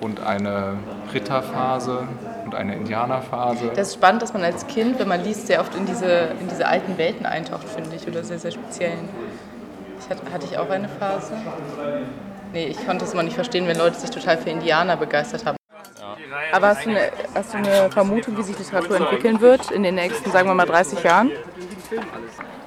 und 0.00 0.24
eine 0.26 0.78
Ritterphase 1.12 1.98
und 2.46 2.54
eine 2.54 2.76
Indianerphase. 2.76 3.72
Das 3.74 3.88
ist 3.88 3.94
spannend, 3.94 4.22
dass 4.22 4.32
man 4.32 4.42
als 4.42 4.66
Kind, 4.66 4.98
wenn 4.98 5.08
man 5.08 5.22
liest, 5.22 5.48
sehr 5.48 5.60
oft 5.60 5.74
in 5.74 5.84
diese, 5.84 6.28
in 6.40 6.48
diese 6.48 6.66
alten 6.66 6.96
Welten 6.96 7.26
eintaucht, 7.26 7.68
finde 7.68 7.94
ich, 7.96 8.06
oder 8.06 8.22
sehr, 8.22 8.38
sehr 8.38 8.52
speziellen. 8.52 9.08
Ich 10.00 10.08
hatte, 10.08 10.22
hatte 10.32 10.46
ich 10.46 10.56
auch 10.56 10.70
eine 10.70 10.88
Phase? 10.88 11.34
Nee, 12.52 12.66
ich 12.66 12.86
konnte 12.86 13.04
es 13.04 13.12
immer 13.12 13.24
nicht 13.24 13.34
verstehen, 13.34 13.66
wenn 13.66 13.76
Leute 13.76 13.98
sich 13.98 14.10
total 14.10 14.38
für 14.38 14.50
Indianer 14.50 14.96
begeistert 14.96 15.44
haben. 15.44 15.56
Aber 16.52 16.68
hast 16.68 16.86
du, 16.86 16.90
eine, 16.90 17.10
hast 17.34 17.52
du 17.52 17.58
eine 17.58 17.90
Vermutung, 17.90 18.38
wie 18.38 18.42
sich 18.42 18.56
Literatur 18.58 18.96
entwickeln 18.96 19.40
wird 19.40 19.70
in 19.72 19.82
den 19.82 19.96
nächsten, 19.96 20.30
sagen 20.30 20.48
wir 20.48 20.54
mal, 20.54 20.66
30 20.66 21.02
Jahren? 21.02 21.32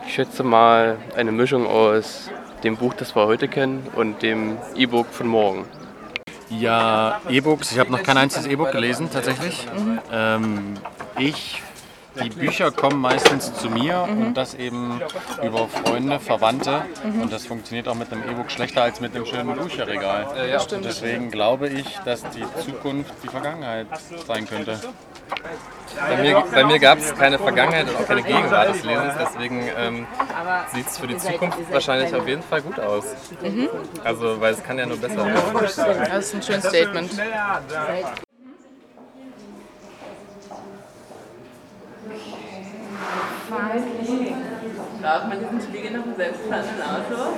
Ich 0.05 0.13
schätze 0.13 0.43
mal 0.43 0.97
eine 1.15 1.31
Mischung 1.31 1.65
aus 1.65 2.29
dem 2.63 2.75
Buch, 2.75 2.93
das 2.93 3.15
wir 3.15 3.25
heute 3.25 3.47
kennen, 3.47 3.87
und 3.95 4.21
dem 4.21 4.57
E-Book 4.75 5.07
von 5.07 5.27
morgen. 5.27 5.65
Ja, 6.49 7.21
E-Books. 7.29 7.71
Ich 7.71 7.79
habe 7.79 7.91
noch 7.91 8.03
kein 8.03 8.17
einziges 8.17 8.47
E-Book 8.47 8.71
gelesen, 8.71 9.09
tatsächlich. 9.11 9.67
Ähm, 10.11 10.75
ich, 11.17 11.61
die 12.23 12.29
Bücher 12.29 12.71
kommen 12.71 12.99
meistens 12.99 13.53
zu 13.53 13.69
mir 13.69 14.07
und 14.09 14.33
das 14.33 14.55
eben 14.55 14.99
über 15.43 15.67
Freunde, 15.67 16.19
Verwandte. 16.19 16.85
Und 17.03 17.31
das 17.31 17.45
funktioniert 17.45 17.87
auch 17.87 17.95
mit 17.95 18.11
einem 18.11 18.23
E-Book 18.29 18.51
schlechter 18.51 18.83
als 18.83 18.99
mit 18.99 19.15
einem 19.15 19.25
schönen 19.25 19.55
Bücherregal. 19.55 20.49
ja. 20.49 20.59
Und 20.59 20.83
deswegen 20.83 21.29
glaube 21.29 21.69
ich, 21.69 21.99
dass 22.05 22.23
die 22.31 22.45
Zukunft 22.65 23.13
die 23.23 23.27
Vergangenheit 23.27 23.87
sein 24.25 24.47
könnte. 24.47 24.79
Bei 26.07 26.17
mir, 26.17 26.43
bei 26.51 26.63
mir 26.63 26.79
gab 26.79 26.99
es 26.99 27.13
keine 27.15 27.37
Vergangenheit 27.37 27.89
und 27.89 27.95
auch 27.97 28.07
keine 28.07 28.23
Gegenwart 28.23 28.69
des 28.69 28.83
Lesens, 28.83 29.13
deswegen 29.19 29.69
ähm, 29.77 30.07
sieht 30.73 30.87
es 30.87 30.97
für 30.97 31.07
die 31.07 31.17
Zukunft 31.17 31.57
wahrscheinlich 31.71 32.13
auf 32.15 32.27
jeden 32.27 32.43
Fall 32.43 32.61
gut 32.61 32.79
aus. 32.79 33.05
Also, 34.03 34.39
weil 34.39 34.53
es 34.53 34.63
kann 34.63 34.77
ja 34.77 34.85
nur 34.85 34.97
besser 34.97 35.25
werden. 35.25 36.07
Das 36.09 36.25
ist 36.25 36.35
ein 36.35 36.41
schönes 36.41 36.65
Statement. 36.65 37.11
Darf 45.01 45.27
man 45.27 45.39
diesen 45.39 45.61
Spiegel 45.61 45.97
noch 45.97 46.05
im 46.05 46.15
selbstfahrenden 46.15 46.81
Auto? 46.81 47.33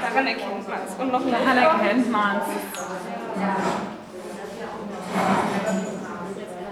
Daran 0.00 0.26
erkennt 0.26 0.68
man 0.68 0.78
es. 0.86 0.94
Und 0.98 1.12
noch 1.12 1.22
daran 1.30 1.58
erkennt 1.58 2.10
man 2.10 2.36
es. 2.36 2.44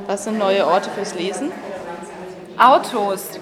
Was 0.09 0.25
sind 0.25 0.38
neue 0.38 0.67
Orte 0.67 0.88
fürs 0.88 1.15
Lesen? 1.15 1.53
Autos. 2.57 3.38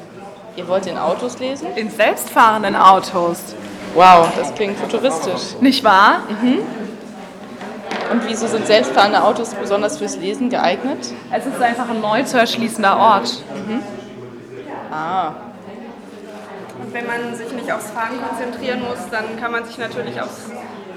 Ihr 0.56 0.66
wollt 0.66 0.88
in 0.88 0.98
Autos 0.98 1.38
lesen? 1.38 1.68
In 1.76 1.88
selbstfahrenden 1.88 2.74
Autos. 2.74 3.38
Wow, 3.94 4.28
das 4.36 4.52
klingt 4.52 4.76
futuristisch. 4.76 5.54
Nicht 5.60 5.84
wahr? 5.84 6.22
Und 8.10 8.26
wieso 8.26 8.48
sind 8.48 8.66
selbstfahrende 8.66 9.22
Autos 9.22 9.54
besonders 9.54 9.98
fürs 9.98 10.16
Lesen 10.16 10.50
geeignet? 10.50 10.98
Es 11.30 11.46
ist 11.46 11.62
einfach 11.62 11.88
ein 11.88 12.00
neu 12.00 12.24
zu 12.24 12.36
erschließender 12.36 12.98
Ort. 12.98 13.44
Mhm. 13.54 13.82
Ah. 14.90 15.34
Und 16.82 16.92
wenn 16.92 17.06
man 17.06 17.32
sich 17.36 17.52
nicht 17.52 17.70
aufs 17.70 17.90
Fahren 17.90 18.18
konzentrieren 18.28 18.80
muss, 18.82 19.08
dann 19.12 19.40
kann 19.40 19.52
man 19.52 19.64
sich 19.64 19.78
natürlich 19.78 20.20
aufs 20.20 20.50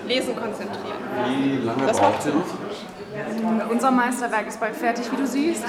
Lesen 0.07 0.35
konzentrieren. 0.35 0.97
Wie 1.27 1.57
lange 1.63 1.85
Das 1.85 1.99
braucht 1.99 2.13
macht 2.15 2.25
ihr 2.25 2.33
noch? 2.33 2.68
Unser 3.69 3.91
Meisterwerk 3.91 4.47
ist 4.47 4.59
bald 4.59 4.75
fertig, 4.75 5.11
wie 5.11 5.17
du 5.17 5.27
siehst. 5.27 5.65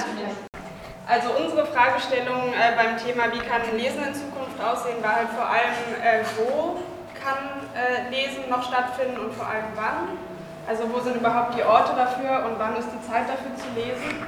Also 1.07 1.29
unsere 1.43 1.65
Fragestellung 1.65 2.53
äh, 2.53 2.75
beim 2.75 2.95
Thema, 2.97 3.25
wie 3.33 3.43
kann 3.43 3.61
Lesen 3.75 4.03
in 4.07 4.13
Zukunft 4.15 4.55
aussehen, 4.63 5.03
war 5.03 5.15
halt 5.15 5.29
vor 5.35 5.43
allem, 5.43 5.75
äh, 5.99 6.23
wo 6.37 6.79
kann 7.19 7.67
äh, 7.75 8.09
Lesen 8.09 8.49
noch 8.49 8.63
stattfinden 8.63 9.19
und 9.19 9.33
vor 9.33 9.45
allem 9.45 9.67
wann. 9.75 10.17
Also 10.67 10.83
wo 10.93 10.99
sind 10.99 11.17
überhaupt 11.17 11.57
die 11.57 11.63
Orte 11.63 11.93
dafür 11.95 12.45
und 12.45 12.57
wann 12.57 12.77
ist 12.77 12.87
die 12.87 13.01
Zeit 13.03 13.27
dafür 13.27 13.51
zu 13.57 13.67
lesen. 13.75 14.23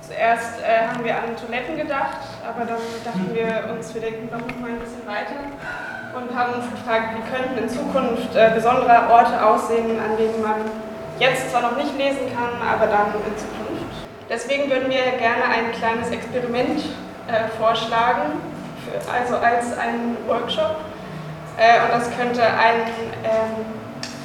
Zuerst 0.00 0.60
äh, 0.60 0.86
haben 0.86 1.02
wir 1.02 1.16
an 1.16 1.34
Toiletten 1.34 1.76
gedacht, 1.76 2.22
aber 2.46 2.66
dann 2.66 2.82
dachten 3.02 3.34
wir 3.34 3.72
uns, 3.72 3.94
wir 3.94 4.00
denken 4.02 4.28
doch 4.30 4.38
noch 4.38 4.58
mal 4.60 4.70
ein 4.70 4.78
bisschen 4.78 5.06
weiter 5.06 5.40
und 6.14 6.28
haben 6.36 6.54
uns 6.54 6.70
gefragt, 6.70 7.16
wie 7.16 7.24
könnten 7.34 7.56
in 7.58 7.68
Zukunft 7.68 8.34
äh, 8.36 8.50
besondere 8.54 9.08
Orte 9.08 9.42
aussehen, 9.44 9.98
an 9.98 10.16
denen 10.16 10.42
man 10.42 10.70
jetzt 11.18 11.50
zwar 11.50 11.62
noch 11.62 11.76
nicht 11.76 11.96
lesen 11.96 12.30
kann, 12.34 12.60
aber 12.66 12.86
dann 12.86 13.14
in 13.14 13.36
Zukunft. 13.36 13.72
Deswegen 14.28 14.70
würden 14.70 14.90
wir 14.90 15.02
gerne 15.18 15.44
ein 15.44 15.72
kleines 15.72 16.10
Experiment 16.10 16.80
äh, 17.28 17.48
vorschlagen, 17.58 18.40
für, 18.84 19.12
also 19.12 19.36
als 19.36 19.76
einen 19.76 20.16
Workshop. 20.26 20.76
Äh, 21.58 21.84
und 21.84 21.92
das 21.92 22.10
könnte 22.16 22.42
ein 22.42 22.88
ähm, 23.24 23.66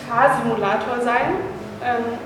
Fahrsimulator 0.10 1.02
sein, 1.02 1.36
ähm, 1.84 2.18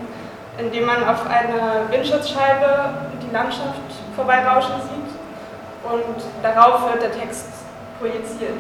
in 0.58 0.72
dem 0.72 0.86
man 0.86 1.03
auf 1.08 1.25
einer 1.27 1.89
Windschutzscheibe 1.89 2.94
die 3.22 3.34
Landschaft 3.34 3.82
vorbeirauschen 4.15 4.75
sieht 4.82 5.91
und 5.91 6.24
darauf 6.44 6.91
wird 6.91 7.01
der 7.01 7.12
Text 7.12 7.48
projiziert. 8.00 8.60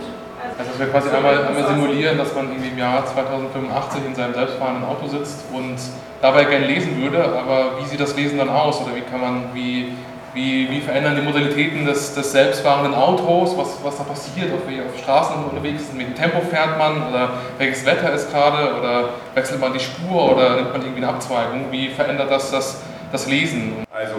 Also 0.57 0.71
dass 0.71 0.79
wir 0.79 0.87
quasi 0.87 1.09
einmal, 1.09 1.45
einmal 1.45 1.67
simulieren, 1.67 2.17
dass 2.17 2.33
man 2.33 2.49
irgendwie 2.49 2.69
im 2.69 2.77
Jahr 2.77 3.05
2085 3.05 4.05
in 4.05 4.15
seinem 4.15 4.33
selbstfahrenden 4.33 4.85
Auto 4.85 5.07
sitzt 5.07 5.45
und 5.53 5.77
dabei 6.21 6.45
gern 6.45 6.63
lesen 6.63 7.01
würde, 7.01 7.23
aber 7.23 7.79
wie 7.79 7.87
sieht 7.87 7.99
das 7.99 8.15
Lesen 8.15 8.37
dann 8.37 8.49
aus? 8.49 8.81
Oder 8.81 8.95
wie 8.95 9.01
kann 9.01 9.21
man, 9.21 9.43
wie, 9.53 9.93
wie, 10.33 10.69
wie 10.69 10.81
verändern 10.81 11.15
die 11.15 11.21
Modalitäten 11.21 11.85
des, 11.85 12.13
des 12.13 12.31
selbstfahrenden 12.31 12.95
Autos, 12.95 13.57
was, 13.57 13.77
was 13.83 13.97
da 13.97 14.03
passiert, 14.03 14.53
auf 14.53 14.67
welchen 14.67 14.83
Straßen 15.01 15.43
unterwegs 15.43 15.83
ist, 15.83 15.93
mit 15.93 16.07
welchem 16.07 16.31
Tempo 16.31 16.41
fährt 16.49 16.77
man? 16.77 17.09
Oder 17.09 17.29
welches 17.57 17.85
Wetter 17.85 18.13
ist 18.13 18.31
gerade? 18.31 18.75
Oder 18.79 19.09
wechselt 19.33 19.59
man 19.59 19.73
die 19.73 19.79
Spur? 19.79 20.33
Oder 20.33 20.55
nimmt 20.55 20.71
man 20.71 20.81
irgendwie 20.81 21.03
eine 21.03 21.09
Abzweigung, 21.09 21.65
wie 21.71 21.89
verändert 21.89 22.31
das 22.31 22.51
das, 22.51 22.81
das 23.11 23.27
Lesen? 23.27 23.83
Also 23.91 24.15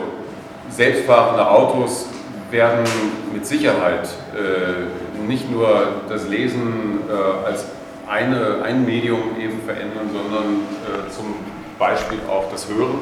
selbstfahrende 0.70 1.48
Autos 1.48 2.06
werden 2.50 2.84
mit 3.32 3.46
Sicherheit 3.46 4.08
äh, 4.34 5.11
nicht 5.28 5.50
nur 5.50 6.02
das 6.08 6.28
Lesen 6.28 7.00
äh, 7.08 7.46
als 7.46 7.66
eine, 8.08 8.62
ein 8.62 8.84
Medium 8.84 9.20
eben 9.40 9.60
verändern, 9.64 10.10
sondern 10.12 11.06
äh, 11.06 11.10
zum 11.10 11.34
Beispiel 11.78 12.18
auch 12.28 12.50
das 12.50 12.68
Hören. 12.68 13.00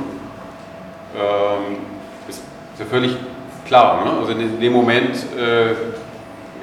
Ähm, 1.17 1.77
ist 2.29 2.43
ja 2.79 2.85
völlig 2.85 3.17
klar. 3.67 4.05
Ne? 4.05 4.13
Also 4.21 4.33
in 4.33 4.61
dem 4.61 4.73
Moment, 4.73 5.17
äh, 5.37 5.71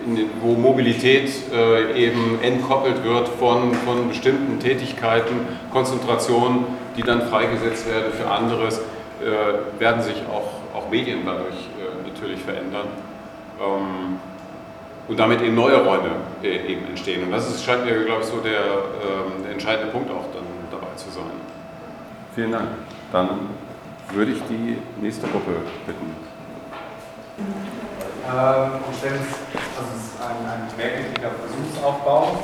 in, 0.06 0.30
wo 0.42 0.54
Mobilität 0.54 1.30
äh, 1.54 2.06
eben 2.06 2.40
entkoppelt 2.42 3.04
wird 3.04 3.28
von, 3.28 3.74
von 3.74 4.08
bestimmten 4.08 4.60
Tätigkeiten, 4.60 5.40
Konzentrationen, 5.72 6.66
die 6.96 7.04
dann 7.04 7.28
freigesetzt 7.28 7.88
werden 7.90 8.14
für 8.14 8.30
anderes, 8.30 8.80
äh, 8.80 9.80
werden 9.80 10.02
sich 10.02 10.22
auch, 10.32 10.78
auch 10.78 10.90
Medien 10.90 11.20
dadurch 11.26 11.56
äh, 11.56 12.08
natürlich 12.08 12.42
verändern. 12.42 12.88
Ähm, 13.60 14.20
und 15.08 15.18
damit 15.18 15.42
eben 15.42 15.56
neue 15.56 15.84
Räume 15.84 16.12
äh, 16.44 16.72
eben 16.72 16.88
entstehen. 16.88 17.24
Und 17.24 17.32
das 17.32 17.48
ist, 17.48 17.64
scheint 17.64 17.86
mir, 17.86 18.04
glaube 18.04 18.22
ich, 18.22 18.28
so 18.28 18.38
der, 18.38 18.60
ähm, 18.60 19.44
der 19.44 19.54
entscheidende 19.54 19.92
Punkt 19.92 20.12
auch 20.12 20.26
dann 20.34 20.44
dabei 20.70 20.94
zu 20.96 21.10
sein. 21.10 21.32
Vielen 22.36 22.52
Dank. 22.52 22.68
Dann 23.12 23.50
würde 24.14 24.32
ich 24.32 24.42
die 24.50 24.78
nächste 25.02 25.28
Gruppe 25.28 25.52
bitten. 25.86 26.16
Ähm, 27.38 28.72
stellen 28.98 29.20
uns, 29.20 29.28
also 29.78 29.90
es 29.96 30.04
ist 30.04 30.22
ein, 30.22 30.46
ein 30.46 30.68
mehrgliedriger 30.78 31.32
Versuchsaufbau. 31.32 32.44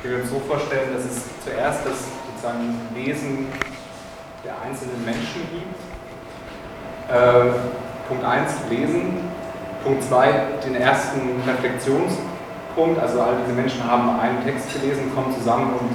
Wir 0.00 0.10
können 0.10 0.22
uns 0.22 0.30
so 0.30 0.40
vorstellen, 0.40 0.94
dass 0.94 1.04
es 1.04 1.24
zuerst 1.44 1.84
das 1.84 2.06
sozusagen 2.26 2.80
Wesen 2.94 3.48
der 4.44 4.54
einzelnen 4.62 5.04
Menschen 5.04 5.42
gibt. 5.52 5.76
Äh, 7.10 7.52
Punkt 8.08 8.24
1, 8.24 8.52
Lesen. 8.70 9.29
Punkt 9.84 10.02
2, 10.04 10.32
den 10.64 10.76
ersten 10.76 11.20
Reflexionspunkt. 11.46 12.98
Also 13.00 13.20
all 13.20 13.36
diese 13.44 13.54
Menschen 13.54 13.84
haben 13.84 14.18
einen 14.20 14.44
Text 14.44 14.72
gelesen, 14.72 15.12
kommen 15.14 15.34
zusammen 15.36 15.74
und 15.78 15.90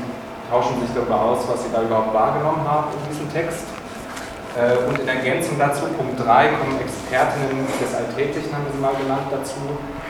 tauschen 0.49 0.79
sich 0.81 0.89
darüber 0.93 1.21
aus, 1.21 1.45
was 1.47 1.63
sie 1.63 1.71
da 1.73 1.81
überhaupt 1.81 2.13
wahrgenommen 2.13 2.65
haben 2.65 2.93
in 2.93 3.09
diesem 3.09 3.31
Text. 3.31 3.65
Äh, 4.55 4.87
Und 4.87 4.99
in 4.99 5.07
Ergänzung 5.07 5.59
dazu, 5.59 5.85
Punkt 5.97 6.15
3, 6.15 6.55
kommen 6.61 6.79
Expertinnen 6.79 7.67
des 7.67 7.91
Alltäglichen, 7.91 8.53
haben 8.55 8.65
wir 8.65 8.73
sie 8.73 8.81
mal 8.81 8.95
genannt, 8.95 9.27
dazu, 9.29 9.59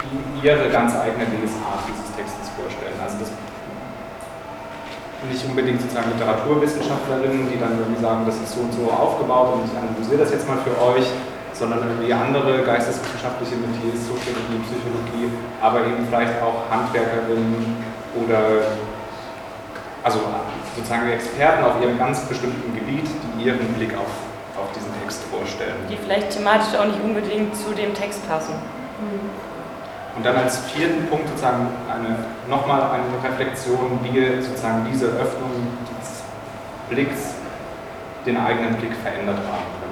die 0.06 0.46
ihre 0.46 0.70
ganz 0.70 0.94
eigene 0.94 1.26
Lesart 1.42 1.82
dieses 1.90 2.14
Textes 2.14 2.54
vorstellen. 2.54 2.94
Also 3.02 3.18
das 3.26 3.32
nicht 5.26 5.46
unbedingt 5.50 5.82
sozusagen 5.82 6.12
Literaturwissenschaftlerinnen, 6.14 7.50
die 7.50 7.58
dann 7.58 7.80
irgendwie 7.80 8.02
sagen, 8.02 8.30
das 8.30 8.38
ist 8.38 8.54
so 8.54 8.62
und 8.62 8.74
so 8.74 8.86
aufgebaut 8.92 9.58
und 9.58 9.66
ich 9.66 9.74
analysiere 9.74 10.22
das 10.22 10.30
jetzt 10.30 10.48
mal 10.48 10.62
für 10.62 10.78
euch, 10.78 11.10
sondern 11.58 11.80
irgendwie 11.80 12.12
andere 12.14 12.64
geisteswissenschaftliche 12.64 13.56
Metiers, 13.56 14.08
Soziologie, 14.08 14.60
Psychologie, 14.68 15.32
aber 15.62 15.88
eben 15.88 16.06
vielleicht 16.08 16.42
auch 16.42 16.70
Handwerkerinnen 16.70 17.78
oder 18.16 18.76
also 20.04 20.20
sozusagen 20.76 21.10
Experten 21.10 21.64
auf 21.64 21.82
ihrem 21.82 21.98
ganz 21.98 22.22
bestimmten 22.26 22.76
Gebiet, 22.76 23.08
die 23.08 23.46
ihren 23.46 23.74
Blick 23.74 23.96
auf, 23.98 24.12
auf 24.62 24.72
diesen 24.76 24.92
Text 25.02 25.24
vorstellen. 25.32 25.76
Die 25.90 25.98
vielleicht 25.98 26.32
thematisch 26.32 26.78
auch 26.78 26.86
nicht 26.86 27.02
unbedingt 27.02 27.56
zu 27.56 27.74
dem 27.74 27.94
Text 27.94 28.28
passen. 28.28 28.54
Und 30.16 30.26
dann 30.26 30.36
als 30.36 30.60
vierten 30.72 31.08
Punkt 31.08 31.28
sozusagen 31.30 31.68
eine, 31.92 32.18
nochmal 32.48 32.84
eine 32.92 33.04
Reflexion, 33.24 34.00
wie 34.04 34.42
sozusagen 34.42 34.88
diese 34.92 35.08
Öffnung 35.08 35.52
des 36.00 36.24
Blicks 36.90 37.34
den 38.26 38.38
eigenen 38.38 38.76
Blick 38.76 38.94
verändert 39.04 39.38
haben. 39.38 39.85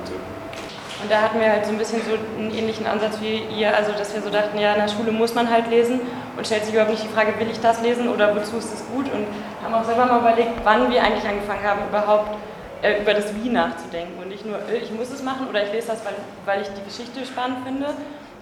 Und 1.03 1.11
da 1.11 1.21
hatten 1.21 1.37
wir 1.37 1.51
halt 1.51 1.65
so 1.65 1.71
ein 1.71 1.77
bisschen 1.77 2.01
so 2.01 2.13
einen 2.39 2.49
ähnlichen 2.49 2.87
Ansatz 2.87 3.19
wie 3.19 3.43
ihr, 3.59 3.75
also 3.75 3.91
dass 3.91 4.13
wir 4.13 4.21
so 4.21 4.29
dachten, 4.29 4.57
ja, 4.57 4.73
in 4.73 4.79
der 4.79 4.87
Schule 4.87 5.11
muss 5.11 5.35
man 5.35 5.51
halt 5.51 5.69
lesen 5.69 5.99
und 6.37 6.47
stellt 6.47 6.63
sich 6.63 6.73
überhaupt 6.73 6.91
nicht 6.91 7.03
die 7.03 7.09
Frage, 7.09 7.37
will 7.37 7.49
ich 7.51 7.59
das 7.59 7.81
lesen 7.81 8.07
oder 8.07 8.33
wozu 8.33 8.57
ist 8.57 8.71
das 8.71 8.85
gut? 8.87 9.11
Und 9.11 9.27
haben 9.61 9.73
auch 9.73 9.83
selber 9.83 10.05
mal 10.05 10.21
überlegt, 10.21 10.51
wann 10.63 10.89
wir 10.89 11.03
eigentlich 11.03 11.27
angefangen 11.27 11.61
haben, 11.61 11.81
überhaupt 11.89 12.37
äh, 12.81 13.01
über 13.01 13.13
das 13.13 13.35
Wie 13.35 13.49
nachzudenken 13.49 14.17
und 14.21 14.29
nicht 14.29 14.45
nur, 14.45 14.59
äh, 14.59 14.77
ich 14.81 14.91
muss 14.91 15.11
es 15.11 15.21
machen 15.21 15.47
oder 15.49 15.65
ich 15.65 15.73
lese 15.73 15.87
das, 15.87 16.05
weil, 16.05 16.15
weil 16.45 16.61
ich 16.61 16.69
die 16.69 16.83
Geschichte 16.83 17.25
spannend 17.25 17.57
finde, 17.65 17.87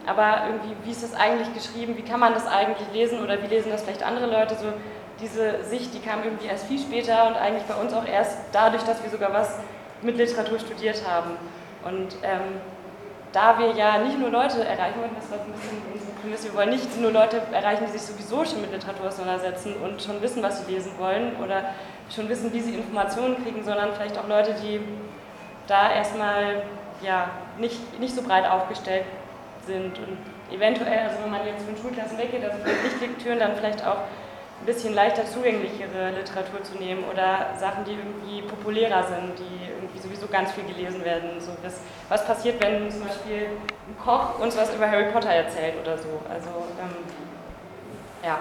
aber 0.05 0.43
irgendwie, 0.45 0.75
wie 0.83 0.91
ist 0.91 1.01
das 1.01 1.15
eigentlich 1.15 1.51
geschrieben, 1.55 1.97
wie 1.97 2.03
kann 2.03 2.19
man 2.19 2.35
das 2.35 2.45
eigentlich 2.45 2.87
lesen 2.93 3.23
oder 3.23 3.41
wie 3.41 3.47
lesen 3.47 3.71
das 3.71 3.81
vielleicht 3.81 4.03
andere 4.03 4.27
Leute, 4.27 4.53
so 4.53 4.67
diese 5.19 5.63
Sicht, 5.63 5.95
die 5.95 5.99
kam 5.99 6.23
irgendwie 6.23 6.45
erst 6.45 6.67
viel 6.67 6.79
später 6.79 7.25
und 7.27 7.35
eigentlich 7.37 7.63
bei 7.63 7.75
uns 7.75 7.91
auch 7.93 8.05
erst 8.05 8.37
dadurch, 8.51 8.83
dass 8.83 9.01
wir 9.01 9.09
sogar 9.09 9.33
was 9.33 9.57
mit 10.03 10.17
Literatur 10.17 10.59
studiert 10.59 11.01
haben. 11.07 11.37
Und 11.83 12.15
ähm, 12.23 12.61
da 13.31 13.57
wir 13.57 13.71
ja 13.71 13.99
nicht 13.99 14.19
nur 14.19 14.29
Leute 14.29 14.63
erreichen 14.63 14.99
wollen, 14.99 15.15
das 15.15 15.31
war 15.31 15.39
ein 15.39 15.51
bisschen 15.51 15.81
unsere 15.93 16.11
Prämisse, 16.11 16.49
wir 16.49 16.55
wollen 16.55 16.69
nicht 16.69 16.99
nur 16.99 17.11
Leute 17.11 17.41
erreichen, 17.51 17.85
die 17.87 17.97
sich 17.97 18.01
sowieso 18.01 18.43
schon 18.45 18.61
mit 18.61 18.71
Literatur 18.71 19.07
auseinandersetzen 19.07 19.75
und 19.81 20.01
schon 20.01 20.21
wissen, 20.21 20.43
was 20.43 20.65
sie 20.65 20.71
lesen 20.71 20.91
wollen 20.97 21.35
oder 21.41 21.73
schon 22.13 22.27
wissen, 22.27 22.51
wie 22.51 22.59
sie 22.59 22.75
Informationen 22.75 23.41
kriegen, 23.43 23.63
sondern 23.63 23.93
vielleicht 23.93 24.17
auch 24.17 24.27
Leute, 24.27 24.53
die 24.61 24.81
da 25.67 25.93
erstmal 25.93 26.63
ja, 27.01 27.29
nicht, 27.57 27.99
nicht 27.99 28.13
so 28.15 28.21
breit 28.21 28.49
aufgestellt 28.49 29.05
sind. 29.65 29.97
Und 29.97 30.17
eventuell, 30.53 31.07
also 31.07 31.23
wenn 31.23 31.31
man 31.31 31.45
jetzt 31.45 31.65
von 31.65 31.77
Schulklassen 31.77 32.17
weggeht, 32.17 32.43
also 32.43 32.57
von 32.57 32.71
Lichtlektüren, 32.83 33.39
dann 33.39 33.55
vielleicht 33.55 33.85
auch 33.85 33.97
ein 34.61 34.65
bisschen 34.65 34.93
leichter 34.93 35.25
zugänglichere 35.25 36.11
Literatur 36.11 36.63
zu 36.63 36.77
nehmen 36.77 37.03
oder 37.11 37.49
Sachen, 37.59 37.83
die 37.83 37.93
irgendwie 37.93 38.47
populärer 38.47 39.03
sind, 39.03 39.39
die 39.39 39.71
irgendwie 39.73 39.99
sowieso 39.99 40.27
ganz 40.27 40.51
viel 40.51 40.65
gelesen 40.65 41.03
werden. 41.03 41.39
So 41.39 41.51
was, 41.63 41.81
was 42.09 42.25
passiert, 42.25 42.61
wenn 42.63 42.89
zum 42.91 43.03
Beispiel 43.03 43.47
ein 43.87 43.97
Koch 44.03 44.39
uns 44.39 44.55
was 44.55 44.73
über 44.75 44.89
Harry 44.89 45.11
Potter 45.11 45.29
erzählt 45.31 45.75
oder 45.81 45.97
so. 45.97 46.21
Also 46.29 46.49
ähm, 46.79 46.95
ja. 48.23 48.37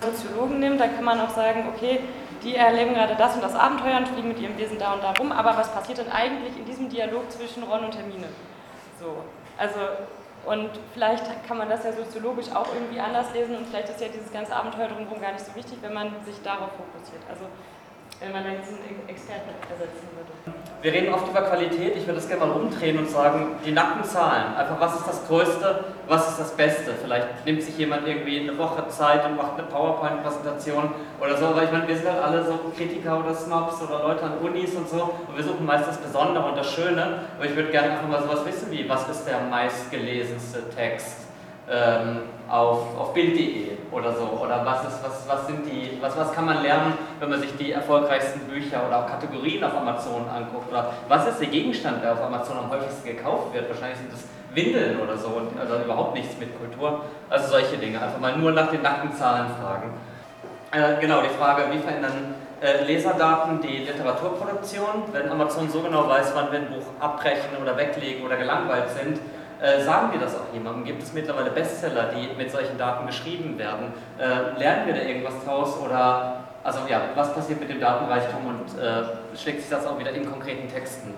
Soziologen 0.00 0.58
nimmt, 0.58 0.80
dann 0.80 0.94
kann 0.96 1.04
man 1.04 1.20
auch 1.20 1.30
sagen, 1.30 1.64
okay, 1.72 2.00
die 2.42 2.56
erleben 2.56 2.94
gerade 2.94 3.14
das 3.14 3.36
und 3.36 3.44
das 3.44 3.54
Abenteuer 3.54 3.98
und 3.98 4.08
fliegen 4.08 4.28
mit 4.28 4.40
ihrem 4.40 4.58
Wesen 4.58 4.78
da 4.78 4.94
und 4.94 5.02
da 5.02 5.12
rum, 5.12 5.30
aber 5.30 5.56
was 5.56 5.72
passiert 5.72 5.98
denn 5.98 6.10
eigentlich 6.10 6.56
in 6.58 6.64
diesem 6.64 6.88
Dialog 6.88 7.30
zwischen 7.30 7.62
Ron 7.62 7.84
und 7.84 7.96
Hermine? 7.96 8.26
So, 8.98 9.22
also 9.56 9.78
und 10.44 10.70
vielleicht 10.92 11.46
kann 11.46 11.58
man 11.58 11.68
das 11.68 11.84
ja 11.84 11.92
soziologisch 11.92 12.50
auch 12.50 12.66
irgendwie 12.74 12.98
anders 12.98 13.32
lesen 13.32 13.56
und 13.56 13.66
vielleicht 13.68 13.88
ist 13.90 14.00
ja 14.00 14.08
dieses 14.08 14.32
ganze 14.32 14.54
Abenteuer 14.54 14.88
drumherum 14.88 15.20
gar 15.20 15.32
nicht 15.32 15.44
so 15.44 15.54
wichtig, 15.54 15.78
wenn 15.82 15.94
man 15.94 16.12
sich 16.24 16.40
darauf 16.42 16.70
fokussiert. 16.72 17.22
Also 17.28 17.46
wenn 18.20 18.32
man 18.32 18.44
da 18.44 18.50
jetzt 18.50 18.68
einen 18.68 19.08
Experten 19.08 19.50
ersetzen 19.70 20.08
würde. 20.14 20.61
Wir 20.82 20.92
reden 20.92 21.14
oft 21.14 21.28
über 21.28 21.42
Qualität. 21.42 21.96
Ich 21.96 22.06
würde 22.08 22.14
das 22.14 22.26
gerne 22.26 22.44
mal 22.44 22.52
umdrehen 22.54 22.98
und 22.98 23.08
sagen, 23.08 23.54
die 23.64 23.70
nackten 23.70 24.02
Zahlen. 24.02 24.56
Einfach, 24.56 24.80
was 24.80 24.96
ist 24.96 25.06
das 25.06 25.28
Größte, 25.28 25.84
was 26.08 26.30
ist 26.30 26.40
das 26.40 26.56
Beste? 26.56 26.90
Vielleicht 27.00 27.46
nimmt 27.46 27.62
sich 27.62 27.78
jemand 27.78 28.04
irgendwie 28.04 28.40
eine 28.40 28.58
Woche 28.58 28.88
Zeit 28.88 29.24
und 29.24 29.36
macht 29.36 29.52
eine 29.56 29.68
PowerPoint-Präsentation 29.68 30.90
oder 31.20 31.36
so. 31.36 31.46
Aber 31.46 31.62
ich 31.62 31.70
meine, 31.70 31.86
wir 31.86 31.96
sind 31.96 32.10
halt 32.10 32.20
alle 32.20 32.44
so 32.44 32.58
Kritiker 32.76 33.20
oder 33.20 33.32
Snobs 33.32 33.80
oder 33.80 34.02
Leute 34.02 34.24
an 34.24 34.38
Unis 34.42 34.74
und 34.74 34.88
so. 34.88 35.14
Und 35.28 35.36
wir 35.36 35.44
suchen 35.44 35.64
meist 35.64 35.86
das 35.86 35.98
Besondere 35.98 36.46
und 36.46 36.58
das 36.58 36.72
Schöne. 36.72 37.20
Aber 37.36 37.46
ich 37.46 37.54
würde 37.54 37.70
gerne 37.70 37.92
einfach 37.92 38.08
mal 38.08 38.20
sowas 38.20 38.44
wissen 38.44 38.68
wie, 38.72 38.88
was 38.88 39.08
ist 39.08 39.24
der 39.24 39.38
meistgelesenste 39.38 40.68
Text? 40.70 41.28
ähm, 41.70 42.22
auf, 42.52 42.98
auf 42.98 43.14
Bild.de 43.14 43.78
oder 43.90 44.12
so? 44.12 44.24
Oder 44.42 44.64
was, 44.64 44.84
ist, 44.84 45.02
was, 45.02 45.26
was, 45.26 45.46
sind 45.46 45.64
die, 45.64 45.98
was, 46.00 46.16
was 46.16 46.32
kann 46.32 46.44
man 46.44 46.62
lernen, 46.62 46.92
wenn 47.18 47.30
man 47.30 47.40
sich 47.40 47.56
die 47.56 47.72
erfolgreichsten 47.72 48.40
Bücher 48.40 48.82
oder 48.86 49.00
auch 49.00 49.06
Kategorien 49.06 49.64
auf 49.64 49.74
Amazon 49.74 50.28
anguckt? 50.28 50.70
Oder 50.70 50.92
was 51.08 51.26
ist 51.28 51.40
der 51.40 51.48
Gegenstand, 51.48 52.04
der 52.04 52.12
auf 52.12 52.22
Amazon 52.22 52.58
am 52.58 52.70
häufigsten 52.70 53.08
gekauft 53.08 53.54
wird? 53.54 53.70
Wahrscheinlich 53.70 53.98
sind 53.98 54.12
das 54.12 54.24
Windeln 54.54 55.00
oder 55.00 55.16
so, 55.16 55.40
also 55.58 55.82
überhaupt 55.82 56.14
nichts 56.14 56.38
mit 56.38 56.50
Kultur. 56.58 57.06
Also 57.30 57.48
solche 57.48 57.78
Dinge. 57.78 58.02
Einfach 58.02 58.20
mal 58.20 58.36
nur 58.36 58.52
nach 58.52 58.70
den 58.70 58.82
nackten 58.82 59.14
Zahlen 59.14 59.46
fragen. 59.62 59.94
Äh, 60.72 61.00
genau, 61.00 61.22
die 61.22 61.30
Frage, 61.30 61.64
wie 61.70 61.78
verändern 61.78 62.34
äh, 62.60 62.84
Leserdaten 62.84 63.62
die 63.62 63.78
Literaturproduktion? 63.78 65.04
Wenn 65.10 65.30
Amazon 65.30 65.70
so 65.70 65.80
genau 65.80 66.06
weiß, 66.06 66.32
wann 66.34 66.52
wir 66.52 66.58
ein 66.58 66.68
Buch 66.68 66.84
abbrechen 67.00 67.56
oder 67.62 67.78
weglegen 67.78 68.26
oder 68.26 68.36
gelangweilt 68.36 68.90
sind, 68.90 69.18
äh, 69.62 69.80
sagen 69.82 70.12
wir 70.12 70.20
das 70.20 70.34
auch 70.34 70.52
jemandem? 70.52 70.84
Gibt 70.84 71.02
es 71.02 71.12
mittlerweile 71.12 71.50
Bestseller, 71.50 72.10
die 72.14 72.36
mit 72.36 72.50
solchen 72.50 72.76
Daten 72.76 73.06
geschrieben 73.06 73.56
werden? 73.58 73.92
Äh, 74.18 74.58
lernen 74.58 74.86
wir 74.86 74.94
da 74.94 75.02
irgendwas 75.02 75.34
draus 75.44 75.78
oder 75.78 76.42
also 76.64 76.80
ja, 76.88 77.00
was 77.14 77.34
passiert 77.34 77.60
mit 77.60 77.70
dem 77.70 77.80
Datenreichtum 77.80 78.46
und 78.46 78.80
äh, 78.80 79.36
schlägt 79.36 79.60
sich 79.60 79.70
das 79.70 79.86
auch 79.86 79.98
wieder 79.98 80.10
in 80.12 80.28
konkreten 80.30 80.68
Texten? 80.68 81.14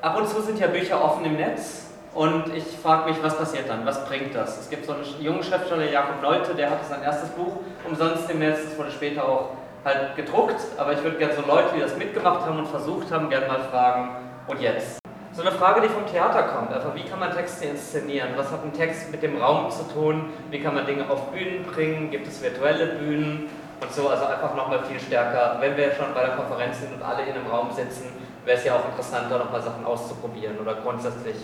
Ab 0.00 0.18
und 0.18 0.28
zu 0.28 0.40
sind 0.42 0.58
ja 0.58 0.66
Bücher 0.66 1.02
offen 1.02 1.24
im 1.24 1.36
Netz 1.36 1.90
und 2.14 2.54
ich 2.54 2.64
frage 2.82 3.10
mich, 3.10 3.22
was 3.22 3.36
passiert 3.36 3.68
dann? 3.68 3.86
Was 3.86 4.04
bringt 4.06 4.34
das? 4.34 4.58
Es 4.60 4.70
gibt 4.70 4.84
so 4.84 4.92
einen 4.92 5.04
jungen 5.20 5.42
Schriftsteller, 5.42 5.90
Jakob 5.90 6.20
Nolte, 6.22 6.54
der 6.54 6.70
hatte 6.70 6.84
sein 6.86 7.02
erstes 7.02 7.30
Buch 7.30 7.58
umsonst 7.88 8.28
im 8.30 8.38
Netz, 8.38 8.58
das 8.64 8.78
wurde 8.78 8.90
später 8.90 9.24
auch 9.24 9.50
halt 9.84 10.16
gedruckt, 10.16 10.60
aber 10.76 10.92
ich 10.92 11.02
würde 11.02 11.18
gerne 11.18 11.34
so 11.34 11.42
Leute, 11.46 11.74
die 11.74 11.80
das 11.80 11.96
mitgemacht 11.96 12.46
haben 12.46 12.58
und 12.58 12.68
versucht 12.68 13.10
haben, 13.10 13.28
gerne 13.30 13.46
mal 13.48 13.60
fragen, 13.70 14.10
und 14.46 14.60
jetzt? 14.60 15.01
So 15.34 15.40
eine 15.40 15.52
Frage, 15.52 15.80
die 15.80 15.88
vom 15.88 16.06
Theater 16.06 16.42
kommt, 16.42 16.74
einfach 16.74 16.94
wie 16.94 17.04
kann 17.04 17.18
man 17.18 17.34
Texte 17.34 17.64
inszenieren? 17.64 18.30
Was 18.36 18.50
hat 18.50 18.62
ein 18.64 18.72
Text 18.74 19.10
mit 19.10 19.22
dem 19.22 19.40
Raum 19.40 19.70
zu 19.70 19.82
tun? 19.84 20.30
Wie 20.50 20.60
kann 20.60 20.74
man 20.74 20.84
Dinge 20.84 21.08
auf 21.08 21.30
Bühnen 21.30 21.64
bringen? 21.64 22.10
Gibt 22.10 22.26
es 22.26 22.42
virtuelle 22.42 22.96
Bühnen? 22.96 23.48
Und 23.80 23.90
so, 23.90 24.10
also 24.10 24.26
einfach 24.26 24.54
nochmal 24.54 24.84
viel 24.84 25.00
stärker. 25.00 25.56
Wenn 25.58 25.74
wir 25.78 25.90
schon 25.92 26.12
bei 26.12 26.20
der 26.20 26.36
Konferenz 26.36 26.80
sind 26.80 26.92
und 26.92 27.02
alle 27.02 27.22
in 27.22 27.32
einem 27.32 27.46
Raum 27.46 27.70
sitzen, 27.72 28.12
wäre 28.44 28.58
es 28.58 28.64
ja 28.64 28.76
auch 28.76 28.84
interessanter, 28.84 29.38
nochmal 29.38 29.62
Sachen 29.62 29.86
auszuprobieren 29.86 30.58
oder 30.58 30.74
grundsätzlich 30.74 31.36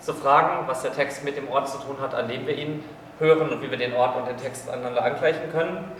zu 0.00 0.12
fragen, 0.12 0.68
was 0.68 0.82
der 0.82 0.92
Text 0.92 1.24
mit 1.24 1.38
dem 1.38 1.48
Ort 1.48 1.70
zu 1.70 1.78
tun 1.78 1.96
hat, 2.02 2.14
an 2.14 2.28
dem 2.28 2.46
wir 2.46 2.54
ihn 2.54 2.84
hören 3.18 3.48
und 3.48 3.62
wie 3.62 3.70
wir 3.70 3.78
den 3.78 3.94
Ort 3.94 4.14
und 4.16 4.28
den 4.28 4.36
Text 4.36 4.68
aneinander 4.68 5.02
angleichen 5.02 5.50
können. 5.50 5.90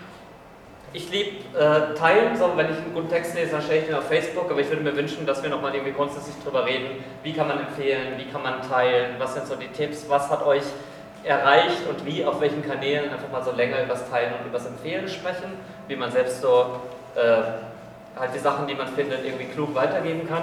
Ich 0.92 1.08
liebe 1.08 1.44
äh, 1.56 1.94
Teilen, 1.94 2.36
so, 2.36 2.50
wenn 2.56 2.66
ich 2.66 2.76
einen 2.76 2.92
guten 2.92 3.08
Text 3.08 3.36
lese, 3.36 3.52
dann 3.52 3.62
stelle 3.62 3.80
ich 3.80 3.86
den 3.86 3.94
auf 3.94 4.08
Facebook, 4.08 4.50
aber 4.50 4.58
ich 4.58 4.68
würde 4.68 4.82
mir 4.82 4.96
wünschen, 4.96 5.24
dass 5.24 5.40
wir 5.40 5.48
nochmal 5.48 5.72
irgendwie 5.72 5.92
grundsätzlich 5.92 6.34
drüber 6.42 6.66
reden, 6.66 7.04
wie 7.22 7.32
kann 7.32 7.46
man 7.46 7.60
empfehlen, 7.60 8.14
wie 8.16 8.24
kann 8.24 8.42
man 8.42 8.60
teilen, 8.68 9.14
was 9.18 9.34
sind 9.34 9.46
so 9.46 9.54
die 9.54 9.68
Tipps, 9.68 10.06
was 10.08 10.28
hat 10.28 10.44
euch 10.44 10.64
erreicht 11.22 11.86
und 11.88 12.04
wie, 12.04 12.24
auf 12.24 12.40
welchen 12.40 12.66
Kanälen, 12.66 13.12
einfach 13.12 13.30
mal 13.30 13.44
so 13.44 13.52
länger 13.52 13.84
über 13.84 13.94
das 13.94 14.10
Teilen 14.10 14.32
und 14.40 14.46
über 14.48 14.58
das 14.58 14.66
Empfehlen 14.66 15.06
sprechen, 15.08 15.52
wie 15.86 15.94
man 15.94 16.10
selbst 16.10 16.42
so 16.42 16.80
äh, 17.14 18.18
halt 18.18 18.34
die 18.34 18.40
Sachen, 18.40 18.66
die 18.66 18.74
man 18.74 18.88
findet, 18.88 19.24
irgendwie 19.24 19.44
klug 19.44 19.72
weitergeben 19.76 20.28
kann. 20.28 20.42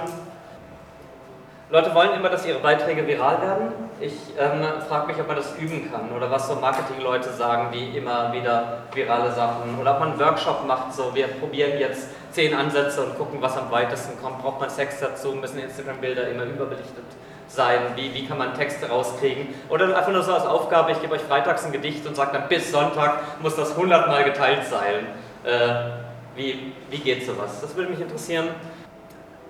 Leute 1.68 1.94
wollen 1.94 2.14
immer, 2.14 2.30
dass 2.30 2.46
ihre 2.46 2.60
Beiträge 2.60 3.06
viral 3.06 3.42
werden. 3.42 3.87
Ich 4.00 4.12
ähm, 4.38 4.62
frage 4.88 5.08
mich, 5.08 5.18
ob 5.18 5.26
man 5.26 5.36
das 5.36 5.56
üben 5.58 5.90
kann 5.90 6.12
oder 6.16 6.30
was 6.30 6.46
so 6.46 6.54
Marketingleute 6.54 7.32
sagen, 7.32 7.72
die 7.72 7.98
immer 7.98 8.32
wieder 8.32 8.84
virale 8.94 9.32
Sachen 9.32 9.76
oder 9.80 9.94
ob 9.94 9.98
man 9.98 10.10
einen 10.10 10.20
Workshop 10.20 10.64
macht, 10.68 10.94
so 10.94 11.12
wir 11.16 11.26
probieren 11.26 11.80
jetzt 11.80 12.08
zehn 12.30 12.54
Ansätze 12.54 13.02
und 13.02 13.18
gucken, 13.18 13.42
was 13.42 13.56
am 13.56 13.72
weitesten 13.72 14.20
kommt. 14.22 14.40
Braucht 14.40 14.60
man 14.60 14.70
Sex 14.70 15.00
dazu? 15.00 15.32
Müssen 15.32 15.58
Instagram-Bilder 15.58 16.28
immer 16.28 16.44
überbelichtet 16.44 17.04
sein? 17.48 17.80
Wie, 17.96 18.14
wie 18.14 18.24
kann 18.24 18.38
man 18.38 18.54
Texte 18.54 18.88
rauskriegen? 18.88 19.48
Oder 19.68 19.96
einfach 19.96 20.12
nur 20.12 20.22
so 20.22 20.32
als 20.32 20.46
Aufgabe, 20.46 20.92
ich 20.92 21.00
gebe 21.00 21.14
euch 21.14 21.22
freitags 21.22 21.64
ein 21.64 21.72
Gedicht 21.72 22.06
und 22.06 22.14
sage 22.14 22.30
dann 22.34 22.48
bis 22.48 22.70
Sonntag 22.70 23.42
muss 23.42 23.56
das 23.56 23.76
hundertmal 23.76 24.22
geteilt 24.22 24.64
sein. 24.64 25.08
Äh, 25.42 26.36
wie, 26.36 26.72
wie 26.88 26.98
geht 26.98 27.26
sowas? 27.26 27.60
Das 27.60 27.74
würde 27.74 27.90
mich 27.90 28.00
interessieren. 28.00 28.50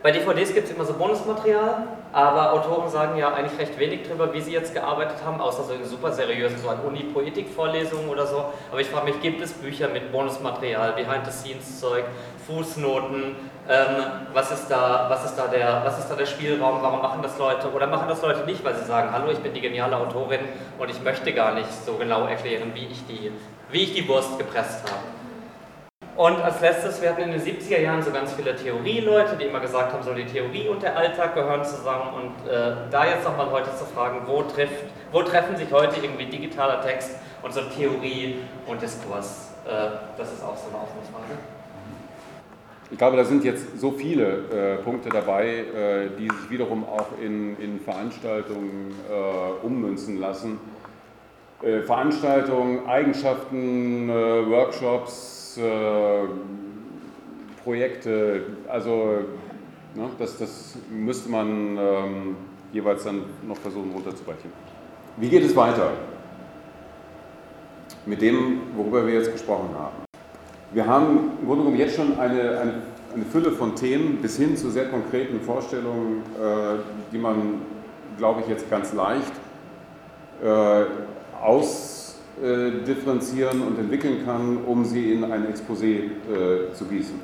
Bei 0.08 0.12
DVDs 0.12 0.54
gibt 0.54 0.66
es 0.66 0.74
immer 0.74 0.86
so 0.86 0.94
Bonusmaterial, 0.94 1.86
aber 2.14 2.54
Autoren 2.54 2.88
sagen 2.88 3.18
ja 3.18 3.34
eigentlich 3.34 3.60
recht 3.60 3.78
wenig 3.78 4.08
darüber, 4.08 4.32
wie 4.32 4.40
sie 4.40 4.52
jetzt 4.52 4.72
gearbeitet 4.72 5.18
haben, 5.22 5.38
außer 5.38 5.64
so 5.64 5.74
in 5.74 5.84
super 5.84 6.10
seriösen, 6.12 6.56
so 6.56 6.70
an 6.70 6.80
Uni-Poetik-Vorlesungen 6.80 8.08
oder 8.08 8.26
so. 8.26 8.46
Aber 8.70 8.80
ich 8.80 8.86
frage 8.86 9.04
mich, 9.04 9.20
gibt 9.20 9.42
es 9.42 9.52
Bücher 9.52 9.88
mit 9.88 10.10
Bonusmaterial, 10.10 10.94
Behind-the-Scenes-Zeug, 10.94 12.04
Fußnoten? 12.46 13.36
Ähm, 13.68 13.86
was, 14.32 14.50
ist 14.50 14.68
da, 14.68 15.10
was, 15.10 15.26
ist 15.26 15.36
da 15.36 15.46
der, 15.46 15.82
was 15.84 15.98
ist 15.98 16.08
da 16.08 16.14
der 16.14 16.24
Spielraum? 16.24 16.78
Warum 16.80 17.02
machen 17.02 17.20
das 17.22 17.36
Leute? 17.36 17.70
Oder 17.70 17.86
machen 17.86 18.08
das 18.08 18.22
Leute 18.22 18.46
nicht, 18.46 18.64
weil 18.64 18.76
sie 18.76 18.86
sagen, 18.86 19.12
hallo, 19.12 19.30
ich 19.30 19.40
bin 19.40 19.52
die 19.52 19.60
geniale 19.60 19.94
Autorin 19.94 20.40
und 20.78 20.88
ich 20.88 21.02
möchte 21.02 21.34
gar 21.34 21.52
nicht 21.52 21.68
so 21.84 21.96
genau 21.96 22.24
erklären, 22.24 22.70
wie 22.72 22.86
ich 22.86 23.06
die, 23.06 23.30
wie 23.70 23.82
ich 23.82 23.92
die 23.92 24.08
Wurst 24.08 24.38
gepresst 24.38 24.90
habe. 24.90 25.17
Und 26.18 26.42
als 26.42 26.60
letztes, 26.60 27.00
wir 27.00 27.10
hatten 27.10 27.22
in 27.22 27.30
den 27.30 27.40
70er 27.40 27.78
Jahren 27.78 28.02
so 28.02 28.10
ganz 28.10 28.32
viele 28.32 28.56
Theorieleute, 28.56 29.36
die 29.36 29.44
immer 29.44 29.60
gesagt 29.60 29.92
haben, 29.92 30.02
so 30.02 30.12
die 30.12 30.24
Theorie 30.24 30.66
und 30.66 30.82
der 30.82 30.96
Alltag 30.96 31.32
gehören 31.36 31.64
zusammen. 31.64 32.12
Und 32.12 32.50
äh, 32.50 32.72
da 32.90 33.06
jetzt 33.06 33.22
nochmal 33.22 33.48
heute 33.52 33.70
zu 33.76 33.84
fragen, 33.84 34.22
wo, 34.26 34.42
trifft, 34.42 34.82
wo 35.12 35.22
treffen 35.22 35.56
sich 35.56 35.72
heute 35.72 36.00
irgendwie 36.02 36.24
digitaler 36.24 36.82
Text 36.82 37.12
und 37.40 37.54
so 37.54 37.60
Theorie 37.60 38.40
und 38.66 38.82
Diskurs? 38.82 39.52
Äh, 39.64 39.90
das 40.16 40.32
ist 40.32 40.42
auch 40.42 40.56
so 40.56 40.66
eine 40.70 40.82
offene. 40.82 41.38
Ich 42.90 42.98
glaube, 42.98 43.16
da 43.16 43.24
sind 43.24 43.44
jetzt 43.44 43.78
so 43.78 43.92
viele 43.92 44.24
äh, 44.24 44.82
Punkte 44.82 45.10
dabei, 45.10 45.46
äh, 45.46 46.08
die 46.18 46.24
sich 46.24 46.50
wiederum 46.50 46.82
auch 46.84 47.10
in, 47.22 47.56
in 47.60 47.78
Veranstaltungen 47.78 48.92
äh, 49.08 49.64
ummünzen 49.64 50.18
lassen. 50.18 50.58
Äh, 51.62 51.82
Veranstaltungen, 51.82 52.88
Eigenschaften, 52.88 54.08
Workshops, 54.08 55.37
äh, 55.56 56.28
Projekte, 57.64 58.42
also 58.68 59.18
ne, 59.94 60.08
das, 60.18 60.38
das 60.38 60.74
müsste 60.90 61.30
man 61.30 61.76
ähm, 61.76 62.36
jeweils 62.72 63.04
dann 63.04 63.22
noch 63.46 63.56
versuchen 63.56 63.90
runterzubrechen. 63.92 64.50
Wie 65.16 65.28
geht 65.28 65.44
es 65.44 65.54
weiter 65.56 65.92
mit 68.06 68.22
dem, 68.22 68.60
worüber 68.76 69.06
wir 69.06 69.14
jetzt 69.14 69.32
gesprochen 69.32 69.70
haben? 69.76 69.96
Wir 70.72 70.86
haben 70.86 71.30
im 71.40 71.46
Grunde 71.46 71.64
genommen 71.64 71.78
jetzt 71.78 71.96
schon 71.96 72.18
eine, 72.18 72.60
eine, 72.60 72.74
eine 73.14 73.24
Fülle 73.32 73.52
von 73.52 73.74
Themen 73.74 74.18
bis 74.20 74.36
hin 74.36 74.56
zu 74.56 74.70
sehr 74.70 74.88
konkreten 74.88 75.40
Vorstellungen, 75.40 76.22
äh, 76.36 76.78
die 77.10 77.18
man, 77.18 77.62
glaube 78.18 78.42
ich, 78.42 78.48
jetzt 78.48 78.70
ganz 78.70 78.92
leicht 78.92 79.32
äh, 80.44 80.84
aus 81.42 81.97
äh, 82.42 82.84
differenzieren 82.84 83.62
und 83.62 83.78
entwickeln 83.78 84.24
kann, 84.24 84.58
um 84.64 84.84
sie 84.84 85.12
in 85.12 85.24
ein 85.24 85.46
Exposé 85.52 86.04
äh, 86.04 86.72
zu 86.72 86.84
gießen. 86.84 87.20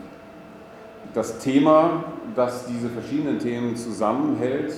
Das 1.13 1.39
Thema, 1.39 2.05
das 2.35 2.67
diese 2.67 2.89
verschiedenen 2.89 3.39
Themen 3.39 3.77
zusammenhält, 3.77 4.75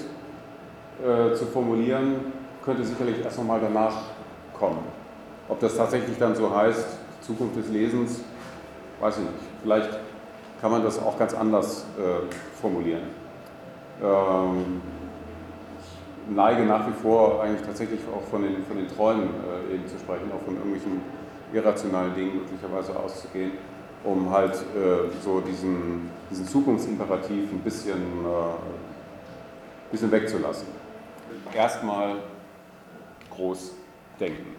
äh, 1.03 1.35
zu 1.35 1.46
formulieren, 1.46 2.16
könnte 2.64 2.85
sicherlich 2.85 3.25
erst 3.25 3.38
nochmal 3.38 3.61
danach 3.62 3.94
kommen. 4.53 4.81
Ob 5.49 5.61
das 5.61 5.77
tatsächlich 5.77 6.18
dann 6.18 6.35
so 6.35 6.55
heißt, 6.55 6.99
Zukunft 7.22 7.57
des 7.57 7.68
Lesens, 7.70 8.20
weiß 9.01 9.18
ich 9.18 9.22
nicht. 9.22 9.35
Vielleicht 9.62 9.90
kann 10.61 10.70
man 10.70 10.83
das 10.83 10.99
auch 10.99 11.18
ganz 11.18 11.35
anders 11.35 11.87
äh, 11.99 12.61
formulieren. 12.61 13.03
Ähm, 14.03 14.81
neige 16.29 16.65
nach 16.65 16.87
wie 16.89 16.93
vor 16.93 17.43
eigentlich 17.43 17.62
tatsächlich 17.62 18.01
auch 18.15 18.23
von 18.29 18.43
den, 18.43 18.65
von 18.65 18.77
den 18.77 18.89
Träumen 18.89 19.29
äh, 19.71 19.75
eben 19.75 19.87
zu 19.87 19.99
sprechen, 19.99 20.31
auch 20.33 20.45
von 20.45 20.57
irgendwelchen 20.57 21.01
irrationalen 21.53 22.15
Dingen 22.15 22.37
möglicherweise 22.37 22.99
auszugehen, 22.99 23.53
um 24.05 24.31
halt 24.31 24.55
äh, 24.55 25.11
so 25.23 25.41
diesen, 25.41 26.11
diesen 26.31 26.47
Zukunftsimperativ 26.47 27.53
ein 27.53 27.61
bisschen, 27.61 28.25
äh, 28.25 29.91
bisschen 29.91 30.11
wegzulassen. 30.11 30.69
Erstmal 31.55 32.17
groß 33.31 33.75
denken. 34.19 34.56